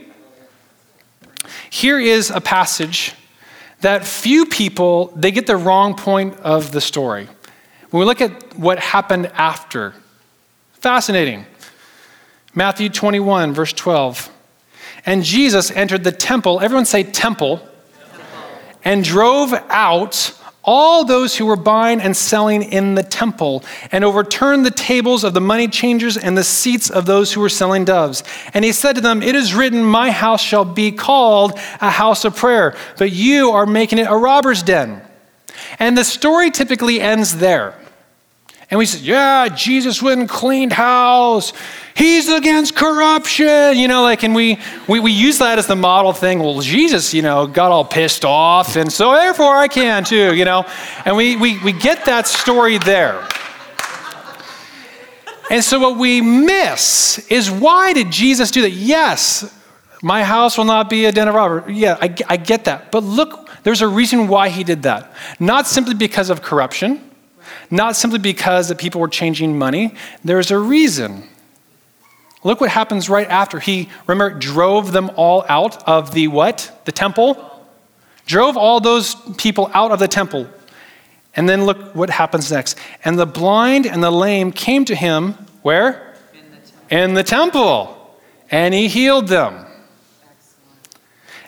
[1.70, 3.14] Here is a passage
[3.80, 7.28] that few people they get the wrong point of the story.
[7.90, 9.94] When we look at what happened after,
[10.72, 11.46] fascinating.
[12.54, 14.30] Matthew 21 verse 12.
[15.06, 17.73] And Jesus entered the temple, everyone say temple, temple.
[18.84, 20.32] And drove out
[20.64, 25.34] all those who were buying and selling in the temple, and overturned the tables of
[25.34, 28.22] the money changers and the seats of those who were selling doves.
[28.54, 32.24] And he said to them, It is written, My house shall be called a house
[32.24, 35.02] of prayer, but you are making it a robber's den.
[35.78, 37.78] And the story typically ends there.
[38.74, 41.52] And we said, Yeah, Jesus went and cleaned house
[41.94, 44.58] he's against corruption, you know, like, and we,
[44.88, 46.40] we, we use that as the model thing.
[46.40, 50.44] Well, Jesus, you know, got all pissed off, and so therefore I can too, you
[50.44, 50.66] know,
[51.04, 53.26] and we, we, we get that story there.
[55.50, 58.70] And so what we miss is why did Jesus do that?
[58.70, 59.54] Yes,
[60.02, 61.76] my house will not be a den of robbers.
[61.76, 62.90] Yeah, I, I get that.
[62.90, 65.14] But look, there's a reason why he did that.
[65.38, 67.10] Not simply because of corruption,
[67.70, 69.94] not simply because the people were changing money.
[70.24, 71.28] There's a reason.
[72.42, 73.58] Look what happens right after.
[73.58, 76.82] He, remember, drove them all out of the what?
[76.84, 77.50] The temple?
[78.26, 80.46] Drove all those people out of the temple.
[81.36, 82.78] And then look what happens next.
[83.04, 86.14] And the blind and the lame came to him, where?
[86.32, 86.96] In the temple.
[86.96, 88.18] In the temple.
[88.50, 89.66] And he healed them.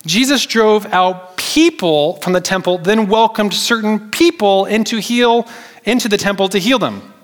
[0.06, 5.48] Jesus drove out people from the temple, then welcomed certain people into heal
[5.86, 7.14] into the temple to heal them.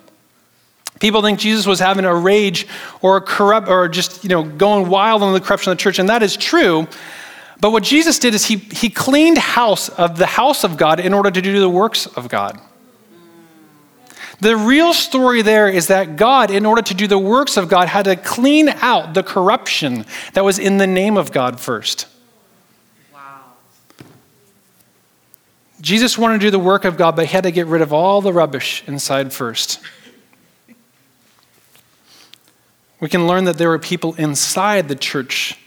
[1.00, 2.66] People think Jesus was having a rage
[3.00, 5.98] or a corrupt or just, you know, going wild on the corruption of the church,
[5.98, 6.86] and that is true.
[7.60, 11.12] But what Jesus did is he, he cleaned house of the house of God in
[11.12, 12.58] order to do the works of God.
[14.40, 17.86] The real story there is that God, in order to do the works of God,
[17.86, 22.06] had to clean out the corruption that was in the name of God first.
[25.82, 27.92] Jesus wanted to do the work of God, but he had to get rid of
[27.92, 29.80] all the rubbish inside first.
[33.02, 35.58] we can learn that there were people inside the church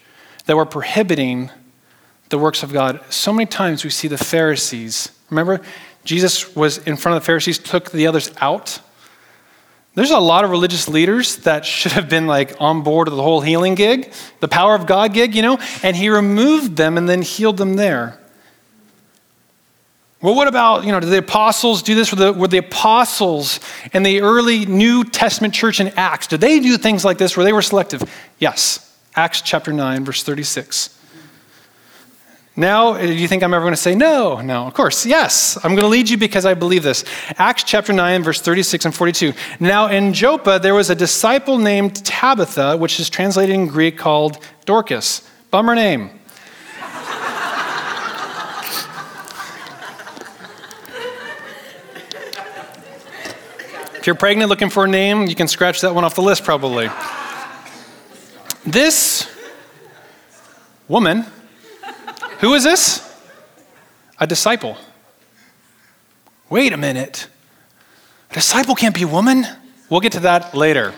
[0.45, 1.51] that were prohibiting
[2.29, 3.01] the works of God.
[3.09, 5.11] So many times we see the Pharisees.
[5.29, 5.59] Remember,
[6.05, 8.79] Jesus was in front of the Pharisees, took the others out.
[9.95, 13.21] There's a lot of religious leaders that should have been like on board of the
[13.21, 17.09] whole healing gig, the power of God gig, you know, and he removed them and
[17.09, 18.17] then healed them there.
[20.25, 22.11] Well, what about, you know, did the apostles do this?
[22.11, 23.59] Were the, were the apostles
[23.93, 27.43] in the early New Testament church in Acts, did they do things like this where
[27.43, 28.01] they were selective?
[28.39, 28.97] Yes.
[29.15, 30.99] Acts chapter 9, verse 36.
[32.55, 34.41] Now, do you think I'm ever going to say no?
[34.41, 35.63] No, of course, yes.
[35.63, 37.05] I'm going to lead you because I believe this.
[37.37, 39.31] Acts chapter 9, verse 36 and 42.
[39.59, 44.43] Now, in Joppa, there was a disciple named Tabitha, which is translated in Greek called
[44.65, 45.21] Dorcas.
[45.51, 46.19] Bummer name.
[54.05, 56.43] If you're pregnant looking for a name, you can scratch that one off the list
[56.43, 56.91] probably.
[58.63, 59.27] This
[60.87, 61.25] woman,
[62.37, 63.01] who is this?
[64.19, 64.77] A disciple.
[66.51, 67.27] Wait a minute.
[68.29, 69.43] A disciple can't be a woman?
[69.89, 70.93] We'll get to that later.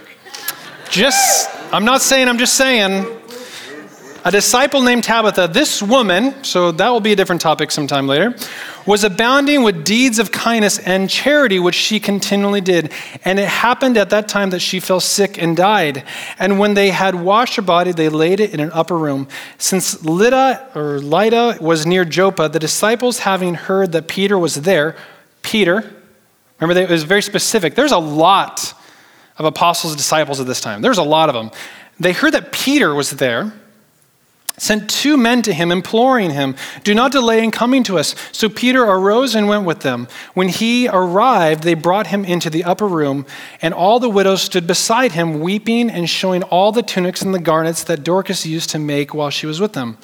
[0.90, 3.08] Just, I'm not saying, I'm just saying,
[4.26, 8.36] a disciple named Tabitha, this woman, so that will be a different topic sometime later,
[8.88, 12.92] was abounding with deeds of kindness and charity, which she continually did.
[13.26, 16.04] And it happened at that time that she fell sick and died.
[16.40, 19.28] And when they had washed her body, they laid it in an upper room.
[19.58, 24.96] Since Lydda or Lydda was near Joppa, the disciples, having heard that Peter was there,
[25.42, 25.94] Peter,
[26.60, 27.76] remember, it was very specific.
[27.76, 28.74] There's a lot
[29.38, 31.52] of apostles and disciples at this time, there's a lot of them.
[32.00, 33.54] They heard that Peter was there
[34.58, 38.16] sent two men to him, imploring him, Do not delay in coming to us.
[38.32, 40.08] So Peter arose and went with them.
[40.34, 43.26] When he arrived, they brought him into the upper room,
[43.62, 47.40] and all the widows stood beside him, weeping and showing all the tunics and the
[47.40, 49.98] garments that Dorcas used to make while she was with them.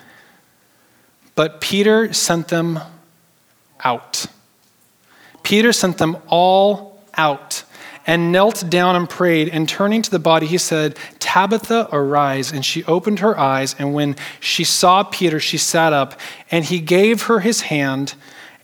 [1.36, 2.80] But Peter sent them
[3.84, 4.28] out.
[5.42, 7.64] Peter sent them all out
[8.06, 9.50] and knelt down and prayed.
[9.50, 12.52] And turning to the body, he said, Tabitha, arise.
[12.52, 13.76] And she opened her eyes.
[13.80, 16.20] And when she saw Peter, she sat up.
[16.52, 18.16] And he gave her his hand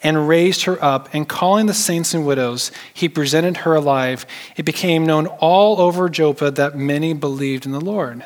[0.01, 1.09] and raised her up.
[1.13, 4.25] And calling the saints and widows, he presented her alive.
[4.55, 8.23] It became known all over Joppa that many believed in the Lord.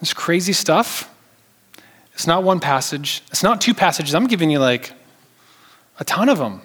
[0.00, 1.10] This crazy stuff.
[2.12, 4.14] It's not one passage, it's not two passages.
[4.14, 4.92] I'm giving you like
[5.98, 6.60] a ton of them.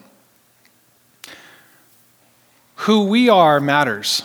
[2.84, 4.24] Who we are matters.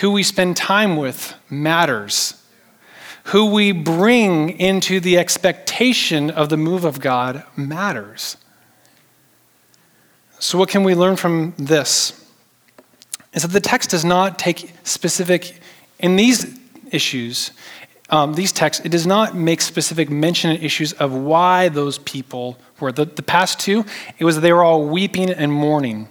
[0.00, 2.42] Who we spend time with matters.
[3.24, 8.38] Who we bring into the expectation of the move of God matters.
[10.38, 12.24] So, what can we learn from this?
[13.34, 15.60] Is that the text does not take specific,
[15.98, 16.58] in these
[16.90, 17.50] issues,
[18.08, 22.56] um, these texts, it does not make specific mention of issues of why those people
[22.80, 22.92] were.
[22.92, 23.84] The, the past two,
[24.18, 26.08] it was they were all weeping and mourning.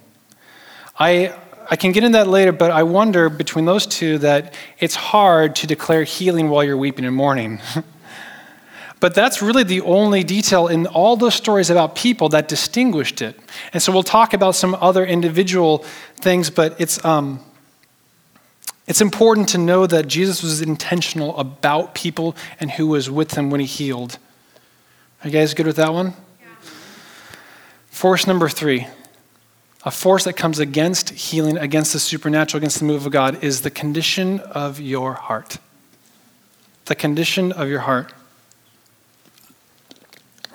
[0.98, 1.36] I,
[1.70, 5.56] I can get into that later, but I wonder between those two that it's hard
[5.58, 7.60] to declare healing while you're weeping and mourning.
[9.00, 13.38] but that's really the only detail in all those stories about people that distinguished it.
[13.74, 15.80] And so we'll talk about some other individual
[16.16, 17.04] things, but it's.
[17.04, 17.42] Um,
[18.88, 23.50] it's important to know that Jesus was intentional about people and who was with them
[23.50, 24.20] when he healed.
[25.24, 26.14] Are you guys good with that one?
[26.40, 26.48] Yeah.
[27.90, 28.86] Force number three
[29.86, 33.62] a force that comes against healing, against the supernatural, against the move of God, is
[33.62, 35.60] the condition of your heart.
[36.86, 38.12] The condition of your heart.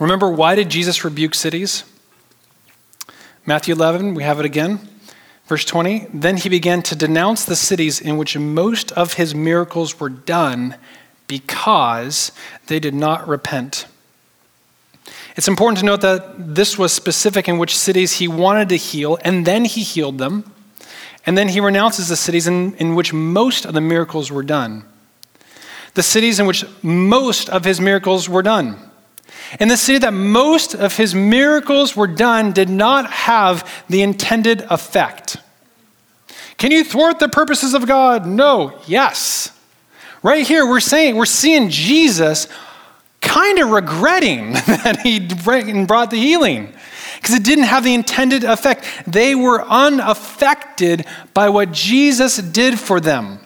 [0.00, 1.84] Remember, why did Jesus rebuke cities?
[3.46, 4.80] Matthew 11, we have it again.
[5.46, 10.00] Verse 20 Then he began to denounce the cities in which most of his miracles
[10.00, 10.76] were done
[11.28, 12.32] because
[12.66, 13.86] they did not repent.
[15.40, 19.16] It's important to note that this was specific in which cities he wanted to heal,
[19.24, 20.52] and then he healed them.
[21.24, 24.84] And then he renounces the cities in, in which most of the miracles were done.
[25.94, 28.76] The cities in which most of his miracles were done.
[29.58, 34.60] In the city that most of his miracles were done did not have the intended
[34.68, 35.38] effect.
[36.58, 38.26] Can you thwart the purposes of God?
[38.26, 38.78] No.
[38.86, 39.58] Yes.
[40.22, 42.46] Right here, we're saying, we're seeing Jesus
[43.20, 45.20] kind of regretting that he
[45.84, 46.72] brought the healing
[47.16, 48.84] because it didn't have the intended effect.
[49.06, 51.04] They were unaffected
[51.34, 53.40] by what Jesus did for them.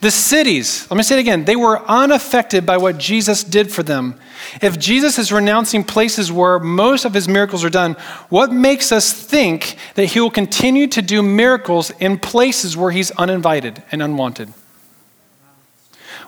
[0.00, 3.82] The cities, let me say it again, they were unaffected by what Jesus did for
[3.82, 4.18] them.
[4.60, 7.94] If Jesus is renouncing places where most of his miracles are done,
[8.28, 13.10] what makes us think that he will continue to do miracles in places where he's
[13.12, 14.52] uninvited and unwanted?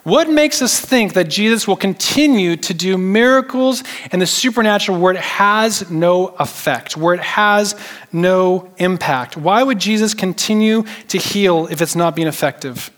[0.04, 5.12] What makes us think that Jesus will continue to do miracles and the supernatural where
[5.12, 7.74] it has no effect, where it has
[8.12, 9.36] no impact?
[9.36, 12.90] Why would Jesus continue to heal if it's not being effective?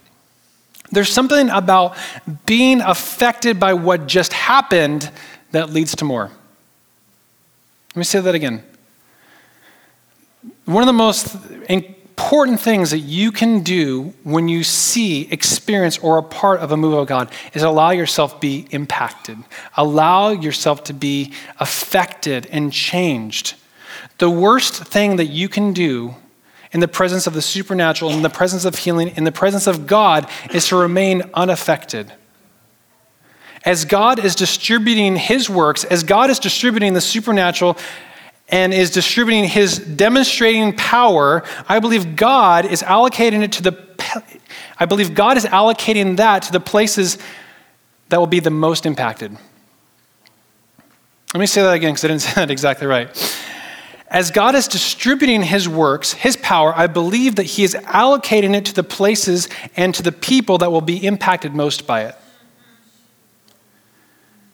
[0.92, 1.96] There's something about
[2.46, 5.10] being affected by what just happened
[5.52, 6.30] that leads to more.
[7.90, 8.62] Let me say that again.
[10.64, 11.36] One of the most
[12.30, 16.76] important things that you can do when you see, experience, or a part of a
[16.76, 19.36] move of God is allow yourself be impacted.
[19.76, 23.54] Allow yourself to be affected and changed.
[24.18, 26.14] The worst thing that you can do
[26.70, 29.88] in the presence of the supernatural, in the presence of healing, in the presence of
[29.88, 32.12] God, is to remain unaffected.
[33.64, 37.76] As God is distributing his works, as God is distributing the supernatural
[38.50, 43.90] and is distributing his demonstrating power, I believe God is allocating it to the
[44.78, 47.18] I believe God is allocating that to the places
[48.08, 49.36] that will be the most impacted.
[51.32, 53.08] Let me say that again because I didn't say that exactly right.
[54.08, 58.64] As God is distributing his works, his power, I believe that he is allocating it
[58.64, 62.16] to the places and to the people that will be impacted most by it.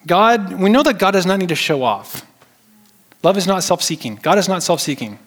[0.07, 2.27] God, we know that God does not need to show off.
[3.23, 4.17] Love is not self seeking.
[4.17, 5.19] God is not self seeking.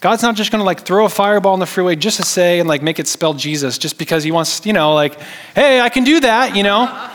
[0.00, 2.60] God's not just going to like throw a fireball in the freeway just to say
[2.60, 5.18] and like make it spell Jesus just because he wants, you know, like,
[5.54, 7.10] hey, I can do that, you know?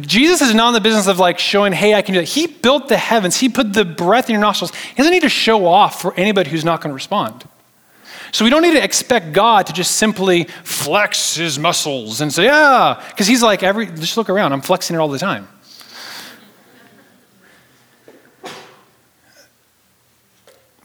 [0.00, 2.26] Jesus is not in the business of like showing, hey, I can do that.
[2.26, 4.74] He built the heavens, He put the breath in your nostrils.
[4.74, 7.44] He doesn't need to show off for anybody who's not going to respond.
[8.32, 12.44] So we don't need to expect God to just simply flex his muscles and say,
[12.46, 15.46] yeah, because he's like, every, just look around, I'm flexing it all the time.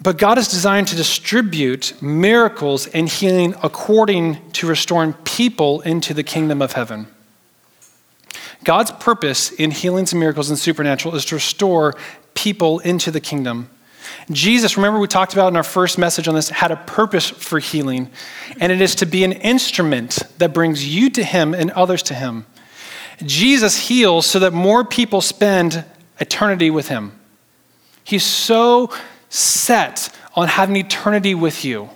[0.02, 6.24] But God is designed to distribute miracles and healing according to restoring people into the
[6.24, 7.08] kingdom of heaven.
[8.64, 11.96] God's purpose in healings and miracles and supernatural is to restore
[12.34, 13.70] people into the kingdom.
[14.32, 17.60] Jesus, remember we talked about in our first message on this, had a purpose for
[17.60, 18.10] healing,
[18.60, 22.14] and it is to be an instrument that brings you to Him and others to
[22.14, 22.46] Him.
[23.24, 25.84] Jesus heals so that more people spend
[26.20, 27.12] eternity with Him.
[28.04, 28.92] He's so
[29.30, 31.90] set on having eternity with you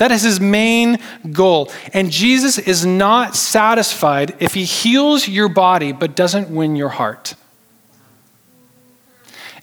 [0.00, 0.96] That is his main
[1.30, 1.70] goal.
[1.92, 7.34] And Jesus is not satisfied if he heals your body but doesn't win your heart.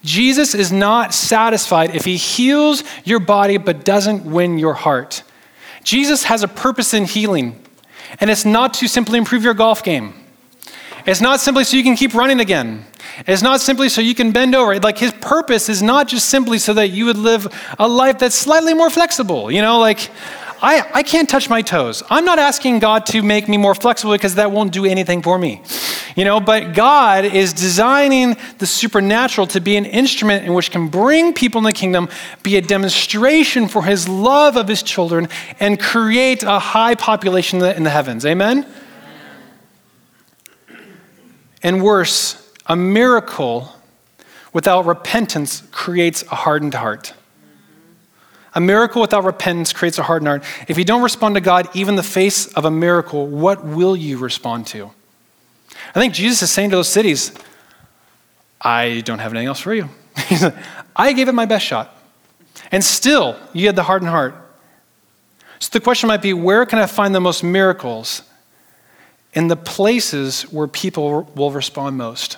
[0.03, 5.23] Jesus is not satisfied if he heals your body but doesn't win your heart.
[5.83, 7.59] Jesus has a purpose in healing,
[8.19, 10.13] and it's not to simply improve your golf game.
[11.07, 12.83] It's not simply so you can keep running again.
[13.25, 14.77] It's not simply so you can bend over.
[14.77, 17.47] Like his purpose is not just simply so that you would live
[17.79, 19.49] a life that's slightly more flexible.
[19.49, 20.11] You know, like
[20.61, 22.03] I, I can't touch my toes.
[22.09, 25.39] I'm not asking God to make me more flexible because that won't do anything for
[25.39, 25.61] me.
[26.17, 30.89] You know, but God is designing the supernatural to be an instrument in which can
[30.89, 32.09] bring people in the kingdom,
[32.43, 35.29] be a demonstration for his love of his children,
[35.61, 38.25] and create a high population in the heavens.
[38.25, 38.65] Amen?
[41.67, 43.75] And worse, a miracle
[44.53, 47.13] without repentance creates a hardened heart.
[48.55, 50.45] A miracle without repentance creates a hardened heart.
[50.69, 54.17] If you don't respond to God, even the face of a miracle, what will you
[54.17, 54.91] respond to?
[55.93, 57.33] I think Jesus is saying to those cities,
[58.61, 59.89] I don't have anything else for you.
[60.95, 61.93] I gave it my best shot.
[62.71, 64.35] And still, you had the hardened heart.
[65.59, 68.21] So the question might be where can I find the most miracles?
[69.37, 72.37] In the places where people will respond most.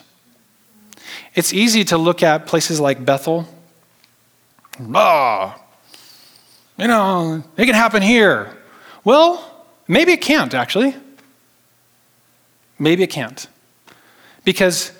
[1.33, 3.47] It's easy to look at places like Bethel.
[4.93, 5.57] Ah,
[6.77, 8.57] you know, it can happen here.
[9.05, 9.29] Well,
[9.87, 10.93] maybe it can't, actually.
[12.77, 13.47] Maybe it can't.
[14.43, 14.91] Because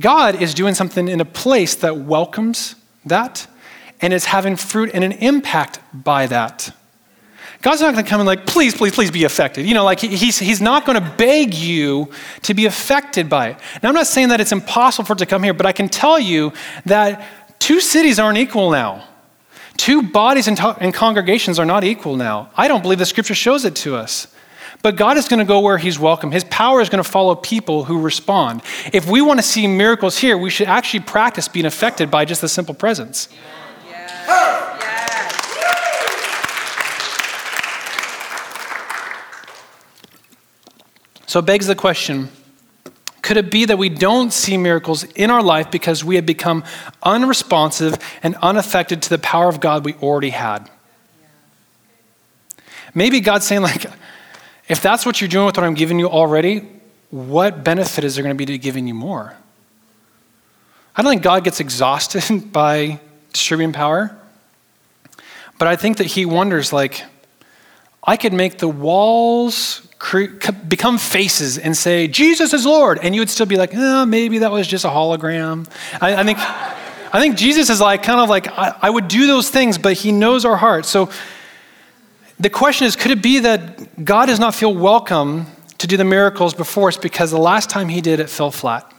[0.00, 2.74] God is doing something in a place that welcomes
[3.04, 3.46] that
[4.00, 6.74] and is having fruit and an impact by that.
[7.64, 9.64] God's not going to come and like, please, please, please be affected.
[9.64, 12.10] You know, like he's, he's not going to beg you
[12.42, 13.56] to be affected by it.
[13.82, 15.88] Now, I'm not saying that it's impossible for it to come here, but I can
[15.88, 16.52] tell you
[16.84, 17.26] that
[17.58, 19.08] two cities aren't equal now.
[19.78, 22.50] Two bodies and, to- and congregations are not equal now.
[22.54, 24.26] I don't believe the scripture shows it to us.
[24.82, 26.32] But God is going to go where He's welcome.
[26.32, 28.60] His power is going to follow people who respond.
[28.92, 32.42] If we want to see miracles here, we should actually practice being affected by just
[32.42, 33.30] the simple presence.
[41.26, 42.28] So it begs the question
[43.24, 46.62] could it be that we don't see miracles in our life because we have become
[47.02, 50.68] unresponsive and unaffected to the power of God we already had?
[52.92, 53.86] Maybe God's saying, like,
[54.68, 56.68] if that's what you're doing with what I'm giving you already,
[57.10, 59.34] what benefit is there going to be to giving you more?
[60.94, 63.00] I don't think God gets exhausted by
[63.32, 64.14] distributing power,
[65.58, 67.02] but I think that He wonders, like,
[68.06, 69.80] I could make the walls
[70.68, 72.98] become faces and say, Jesus is Lord.
[73.02, 75.68] And you would still be like, oh, maybe that was just a hologram.
[76.00, 79.26] I, I think, I think Jesus is like, kind of like, I, I would do
[79.26, 80.88] those things, but he knows our hearts.
[80.88, 81.10] So
[82.38, 85.46] the question is, could it be that God does not feel welcome
[85.78, 88.92] to do the miracles before us because the last time he did it fell flat?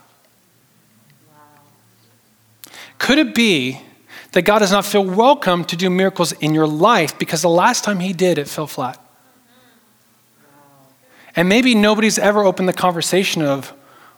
[2.98, 3.80] Could it be
[4.32, 7.84] that God does not feel welcome to do miracles in your life because the last
[7.84, 9.00] time he did it fell flat?
[11.36, 13.72] And maybe nobody's ever opened the conversation of,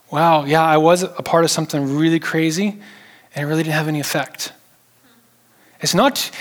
[0.09, 2.79] wow, yeah, I was a part of something really crazy
[3.35, 4.53] and it really didn't have any effect.
[5.81, 6.31] It's not,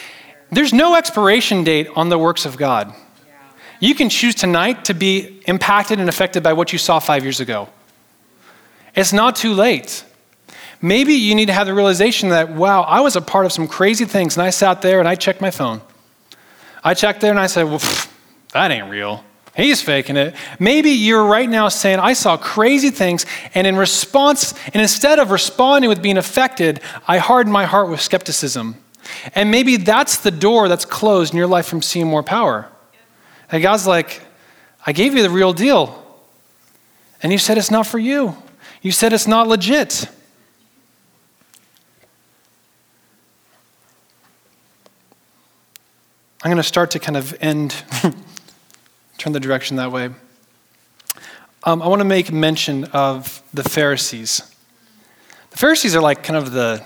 [0.50, 2.94] there's no expiration date on the works of God.
[3.80, 7.40] You can choose tonight to be impacted and affected by what you saw five years
[7.40, 7.68] ago.
[8.94, 10.04] It's not too late.
[10.80, 13.68] Maybe you need to have the realization that, wow, I was a part of some
[13.68, 15.80] crazy things, and I sat there and I checked my phone.
[16.82, 18.10] I checked there and I said, well, pff,
[18.52, 19.24] that ain't real.
[19.59, 20.36] He's faking it.
[20.61, 25.32] Maybe you're right now saying, I saw crazy things, and in response, and instead of
[25.32, 28.76] responding with being affected, I hardened my heart with skepticism.
[29.34, 32.68] And maybe that's the door that's closed in your life from seeing more power.
[33.50, 34.22] And God's like,
[34.86, 36.04] I gave you the real deal.
[37.20, 38.36] And you said it's not for you.
[38.80, 40.06] You said it's not legit.
[46.44, 47.74] I'm going to start to kind of end
[49.18, 50.10] turn the direction that way.
[51.64, 54.42] Um, I want to make mention of the Pharisees.
[55.50, 56.84] The Pharisees are like kind of the,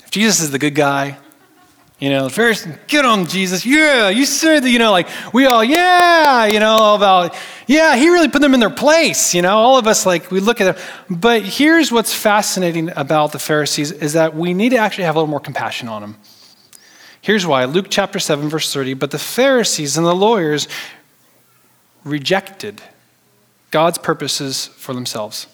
[0.00, 1.16] if Jesus is the good guy,
[1.98, 5.46] you know, the Pharisees, get on Jesus, yeah, you said that, you know, like we
[5.46, 7.34] all, yeah, you know, all about,
[7.66, 10.40] yeah, he really put them in their place, you know, all of us, like, we
[10.40, 10.84] look at them.
[11.08, 15.18] But here's what's fascinating about the Pharisees is that we need to actually have a
[15.18, 16.16] little more compassion on them.
[17.22, 18.94] Here's why Luke chapter 7, verse 30.
[18.94, 20.68] But the Pharisees and the lawyers
[22.04, 22.82] rejected
[23.70, 25.46] God's purposes for themselves.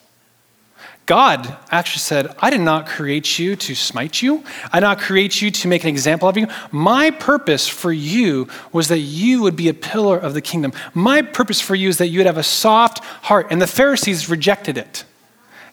[1.07, 4.43] God actually said, I did not create you to smite you.
[4.73, 6.49] I did not create you to make an example of you.
[6.73, 10.73] My purpose for you was that you would be a pillar of the kingdom.
[10.95, 13.47] My purpose for you is that you would have a soft heart.
[13.51, 15.05] And the Pharisees rejected it.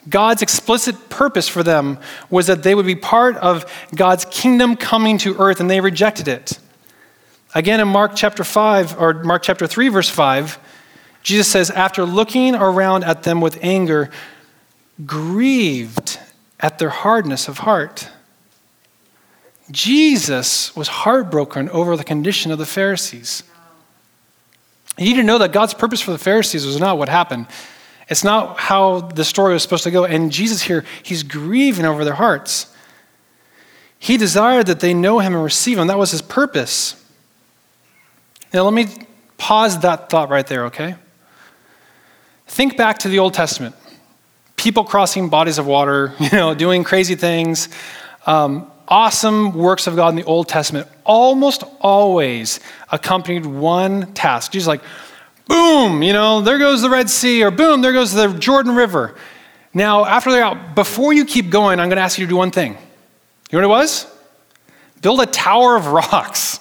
[0.08, 1.98] God's explicit purpose for them
[2.30, 3.66] was that they would be part of
[3.96, 6.60] God's kingdom coming to earth, and they rejected it.
[7.56, 10.58] Again, in Mark chapter 5, or Mark chapter 3, verse 5,
[11.22, 14.10] Jesus says, After looking around at them with anger,
[15.06, 16.20] grieved
[16.60, 18.10] at their hardness of heart.
[19.72, 23.44] Jesus was heartbroken over the condition of the Pharisees.
[24.98, 27.48] You need to know that God's purpose for the Pharisees was not what happened.
[28.10, 30.06] It's not how the story was supposed to go.
[30.06, 32.74] And Jesus here, he's grieving over their hearts.
[33.98, 35.88] He desired that they know him and receive him.
[35.88, 37.03] That was his purpose.
[38.54, 38.88] Now, let me
[39.38, 40.96] pause that thought right there, okay?
[42.48, 43.76] Think back to the Old Testament
[44.64, 47.68] people crossing bodies of water, you know, doing crazy things.
[48.26, 54.54] Um, awesome works of God in the Old Testament almost always accompanied one task.
[54.54, 54.82] Jesus like,
[55.48, 59.16] boom, you know, there goes the Red Sea, or boom, there goes the Jordan River.
[59.74, 62.38] Now, after they're out, before you keep going, I'm going to ask you to do
[62.38, 62.78] one thing.
[63.52, 64.08] You know what it was?
[65.02, 66.60] Build a tower of rocks.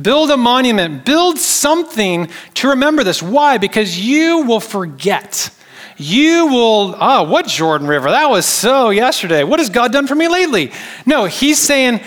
[0.00, 1.04] Build a monument.
[1.04, 3.22] Build something to remember this.
[3.22, 3.58] Why?
[3.58, 5.50] Because you will forget.
[5.96, 8.10] You will, ah, oh, what Jordan River?
[8.10, 9.44] That was so yesterday.
[9.44, 10.72] What has God done for me lately?
[11.06, 12.00] No, he's saying,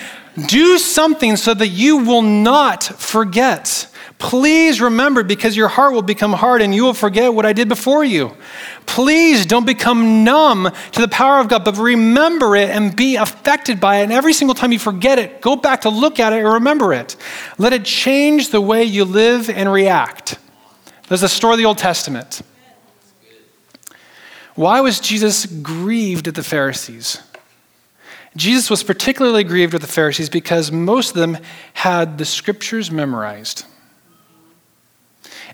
[0.47, 3.88] do something so that you will not forget.
[4.20, 7.70] Please remember because your heart will become hard and you will forget what I did
[7.70, 8.36] before you.
[8.88, 13.80] Please don't become numb to the power of God, but remember it and be affected
[13.80, 14.03] by it.
[14.03, 16.93] And every single time you forget it, go back to look at it and remember
[16.93, 17.15] it.
[17.59, 20.39] Let it change the way you live and react.
[21.09, 22.41] There's a story of the Old Testament.
[24.55, 27.22] Why was Jesus grieved at the Pharisees?
[28.36, 31.38] Jesus was particularly grieved with the Pharisees because most of them
[31.74, 33.65] had the scriptures memorized.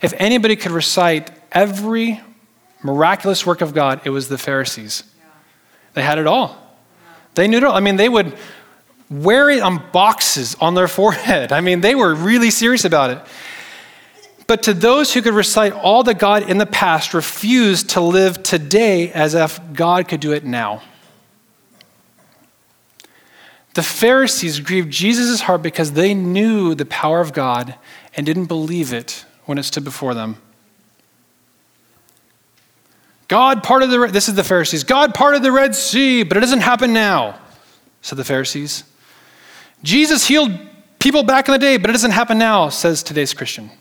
[0.04, 2.20] If anybody could recite every
[2.84, 5.04] miraculous work of God, it was the Pharisees.
[5.93, 6.58] They had it all.
[7.36, 7.74] They knew it all.
[7.74, 8.38] I mean, they would
[9.10, 11.54] wear it on boxes on their forehead.
[11.54, 13.20] I mean, they were really serious about it.
[14.45, 18.43] But to those who could recite all that God in the past refused to live
[18.43, 20.82] today as if God could do it now.
[23.74, 27.76] The Pharisees grieved Jesus' heart because they knew the power of God
[28.18, 30.37] and didn't believe it when it stood before them.
[33.27, 34.83] God parted the this is the Pharisees.
[34.83, 37.39] God parted the Red Sea, but it doesn't happen now,
[38.01, 38.83] said the Pharisees.
[39.81, 40.51] Jesus healed
[40.99, 43.71] people back in the day, but it doesn't happen now, says today's Christian.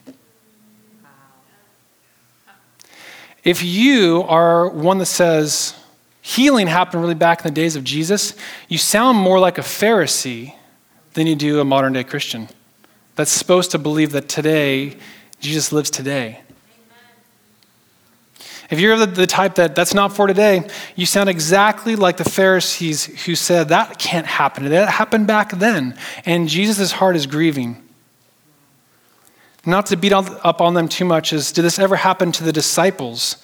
[3.45, 5.75] If you are one that says
[6.21, 8.35] healing happened really back in the days of Jesus,
[8.69, 10.55] you sound more like a Pharisee
[11.15, 12.49] than you do a modern day Christian
[13.17, 14.97] that's supposed to believe that today
[15.43, 16.41] Jesus lives today.
[18.71, 20.67] If you're the, the, type that that's not for today,
[20.97, 24.67] you sound exactly like the Pharisees who said that can't happen.
[24.71, 25.99] That happened back then.
[26.25, 27.83] And Jesus' heart is grieving.
[29.67, 32.53] Not to beat up on them too much is did this ever happen to the
[32.53, 33.37] disciples?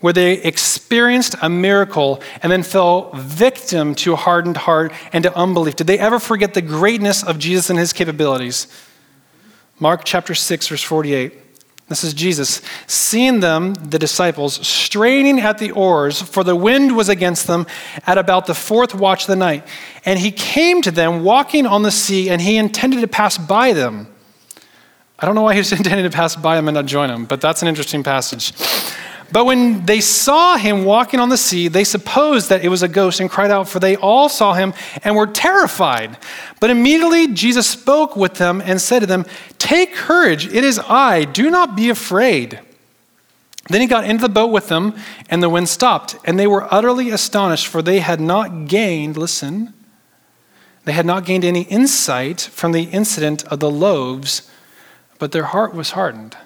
[0.00, 5.36] Where they experienced a miracle and then fell victim to a hardened heart and to
[5.36, 5.76] unbelief.
[5.76, 8.68] Did they ever forget the greatness of Jesus and his capabilities?
[9.82, 11.32] Mark chapter 6, verse 48.
[11.88, 12.62] This is Jesus.
[12.86, 17.66] Seeing them, the disciples, straining at the oars, for the wind was against them
[18.06, 19.66] at about the fourth watch of the night.
[20.04, 23.72] And he came to them walking on the sea, and he intended to pass by
[23.72, 24.06] them.
[25.18, 27.24] I don't know why he was intending to pass by them and not join them,
[27.24, 28.52] but that's an interesting passage.
[29.32, 32.88] But when they saw him walking on the sea, they supposed that it was a
[32.88, 36.18] ghost and cried out, for they all saw him and were terrified.
[36.60, 39.24] But immediately Jesus spoke with them and said to them,
[39.58, 42.60] Take courage, it is I, do not be afraid.
[43.68, 44.94] Then he got into the boat with them,
[45.30, 49.72] and the wind stopped, and they were utterly astonished, for they had not gained, listen,
[50.84, 54.50] they had not gained any insight from the incident of the loaves
[55.22, 56.36] but their heart was hardened.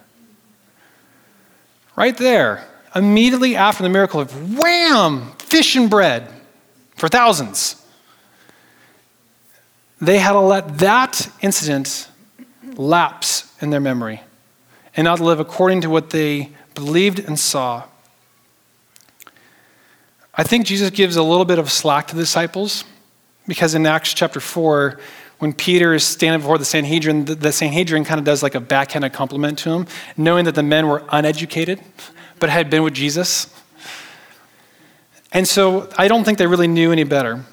[1.97, 6.28] Right there, immediately after the miracle of wham, fish and bread
[6.97, 7.82] for thousands.
[10.01, 12.09] They had to let that incident
[12.76, 14.22] lapse in their memory
[14.97, 17.84] and not live according to what they believed and saw.
[20.34, 22.84] I think Jesus gives a little bit of slack to the disciples
[23.47, 24.99] because in Acts chapter 4,
[25.38, 29.12] when Peter is standing before the Sanhedrin, the, Sanhedrin kind of does like a backhanded
[29.12, 29.86] compliment to him,
[30.16, 31.80] knowing that the men were uneducated
[32.39, 33.53] but had been with Jesus.
[35.32, 37.45] And so I don't think they really knew any better.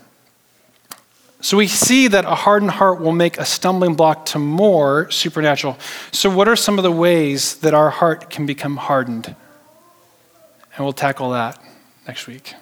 [1.42, 5.78] So we see that a hardened heart will make a stumbling block to more supernatural.
[6.14, 9.36] So, what are some of the ways that our heart can become hardened?
[10.76, 11.62] And we'll tackle that
[12.08, 12.54] next week.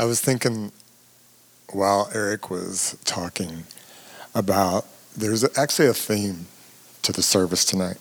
[0.00, 0.72] I was thinking
[1.72, 3.64] while Eric was talking
[4.34, 6.46] about there's actually a theme
[7.02, 7.98] to the service tonight.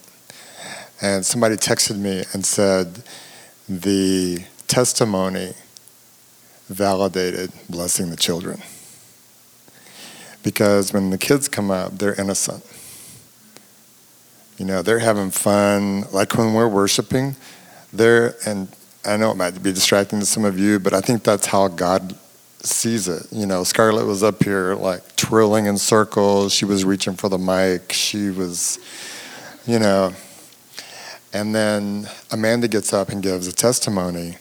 [1.01, 3.03] And somebody texted me and said
[3.67, 5.55] the testimony
[6.69, 8.61] validated blessing the children.
[10.41, 12.63] Because when the kids come up, they're innocent.
[14.57, 16.05] You know, they're having fun.
[16.13, 17.35] Like when we're worshiping,
[17.91, 18.69] they're, and
[19.05, 21.67] I know it might be distracting to some of you, but I think that's how
[21.67, 22.15] God
[22.61, 23.27] sees it.
[23.31, 26.53] You know, Scarlett was up here like twirling in circles.
[26.53, 27.93] She was reaching for the mic.
[27.93, 28.79] She was,
[29.65, 30.13] you know.
[31.31, 34.37] And then Amanda gets up and gives a testimony,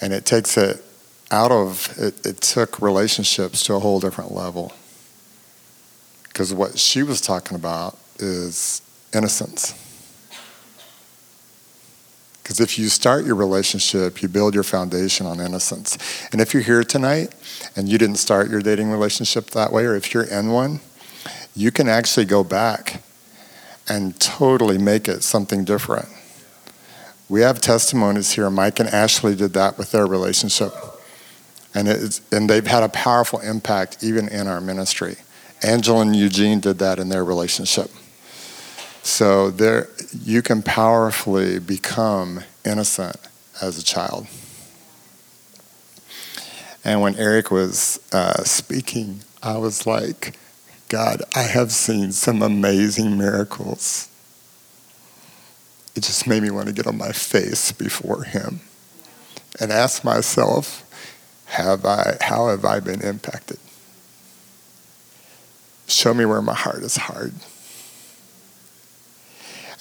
[0.00, 0.84] and it takes it
[1.30, 4.72] out of, it, it took relationships to a whole different level.
[6.24, 8.82] Because what she was talking about is
[9.14, 9.83] innocence.
[12.44, 15.96] Because if you start your relationship, you build your foundation on innocence.
[16.30, 17.34] And if you're here tonight
[17.74, 20.80] and you didn't start your dating relationship that way, or if you're in one,
[21.56, 23.02] you can actually go back
[23.88, 26.06] and totally make it something different.
[27.30, 28.50] We have testimonies here.
[28.50, 30.74] Mike and Ashley did that with their relationship.
[31.74, 35.16] And, it's, and they've had a powerful impact even in our ministry.
[35.62, 37.90] Angela and Eugene did that in their relationship.
[39.04, 39.88] So there,
[40.24, 43.16] you can powerfully become innocent
[43.60, 44.26] as a child.
[46.82, 50.38] And when Eric was uh, speaking, I was like,
[50.88, 54.08] God, I have seen some amazing miracles.
[55.94, 58.60] It just made me want to get on my face before Him
[59.60, 60.82] and ask myself,
[61.44, 63.58] have I, how have I been impacted?
[65.86, 67.34] Show me where my heart is hard.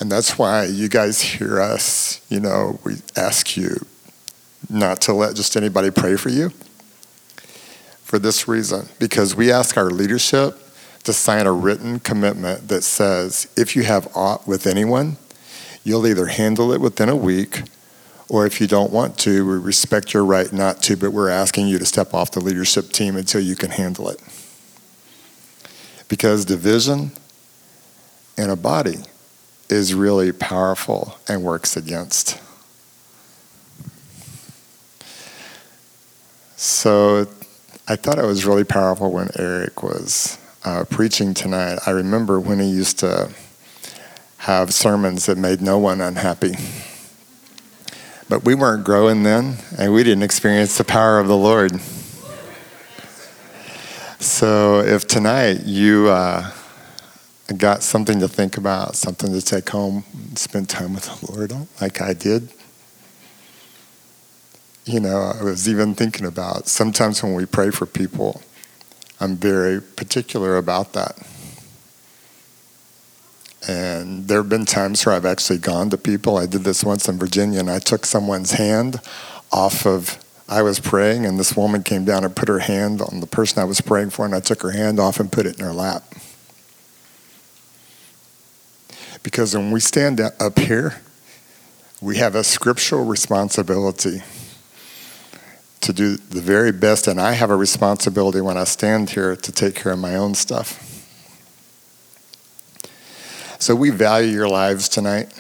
[0.04, 3.86] And that's why you guys hear us, you know, we ask you
[4.70, 6.50] not to let just anybody pray for you.
[8.04, 10.60] For this reason, because we ask our leadership
[11.06, 15.16] to sign a written commitment that says if you have aught with anyone,
[15.86, 17.62] you'll either handle it within a week,
[18.28, 21.70] or if you don't want to, we respect your right not to, but we're asking
[21.70, 24.22] you to step off the leadership team until you can handle it.
[26.10, 27.14] Because division
[28.38, 28.98] in a body
[29.74, 32.40] is really powerful and works against.
[36.56, 37.28] So
[37.88, 41.80] I thought it was really powerful when Eric was uh, preaching tonight.
[41.86, 43.32] I remember when he used to
[44.38, 46.54] have sermons that made no one unhappy.
[48.30, 51.82] But we weren't growing then, and we didn't experience the power of the Lord.
[54.20, 56.10] So if tonight you.
[56.10, 56.52] Uh,
[57.52, 62.02] got something to think about, something to take home, spend time with the Lord like
[62.02, 62.50] I did.
[64.86, 68.42] You know, I was even thinking about sometimes when we pray for people,
[69.20, 71.18] I'm very particular about that.
[73.66, 76.38] And there have been times where I've actually gone to people.
[76.38, 79.00] I did this once in Virginia, and I took someone's hand
[79.52, 80.20] off of.
[80.50, 83.62] I was praying, and this woman came down and put her hand on the person
[83.62, 85.72] I was praying for, and I took her hand off and put it in her
[85.72, 86.04] lap.
[89.24, 91.02] Because when we stand up here,
[92.02, 94.22] we have a scriptural responsibility
[95.80, 99.52] to do the very best, and I have a responsibility when I stand here to
[99.52, 100.80] take care of my own stuff.
[103.60, 105.34] So we value your lives tonight.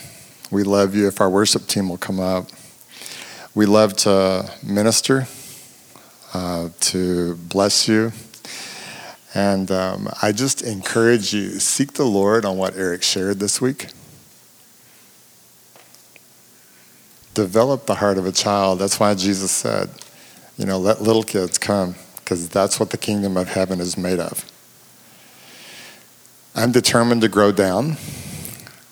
[0.50, 1.08] We love you.
[1.08, 2.48] If our worship team will come up,
[3.54, 5.28] we love to minister,
[6.34, 8.14] uh, to bless you.
[9.34, 13.88] And um, I just encourage you seek the Lord on what Eric shared this week.
[17.34, 18.78] Develop the heart of a child.
[18.78, 19.90] That's why Jesus said,
[20.56, 24.20] you know, let little kids come, because that's what the kingdom of heaven is made
[24.20, 24.46] of.
[26.54, 27.98] I'm determined to grow down.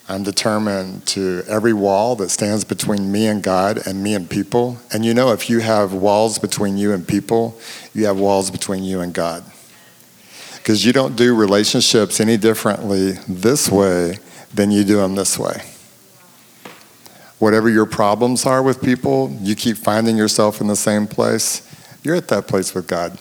[0.09, 4.79] I'm determined to every wall that stands between me and God and me and people.
[4.91, 7.59] And you know, if you have walls between you and people,
[7.93, 9.43] you have walls between you and God
[10.61, 14.19] because you don't do relationships any differently this way
[14.53, 15.63] than you do them this way.
[17.39, 21.67] whatever your problems are with people, you keep finding yourself in the same place,
[22.03, 23.17] you're at that place with God.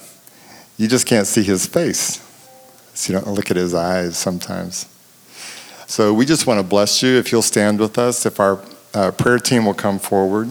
[0.77, 2.21] You just can't see his face.
[2.93, 4.85] So you don't look at his eyes sometimes.
[5.87, 7.17] So we just want to bless you.
[7.17, 8.63] If you'll stand with us, if our
[8.93, 10.49] uh, prayer team will come forward.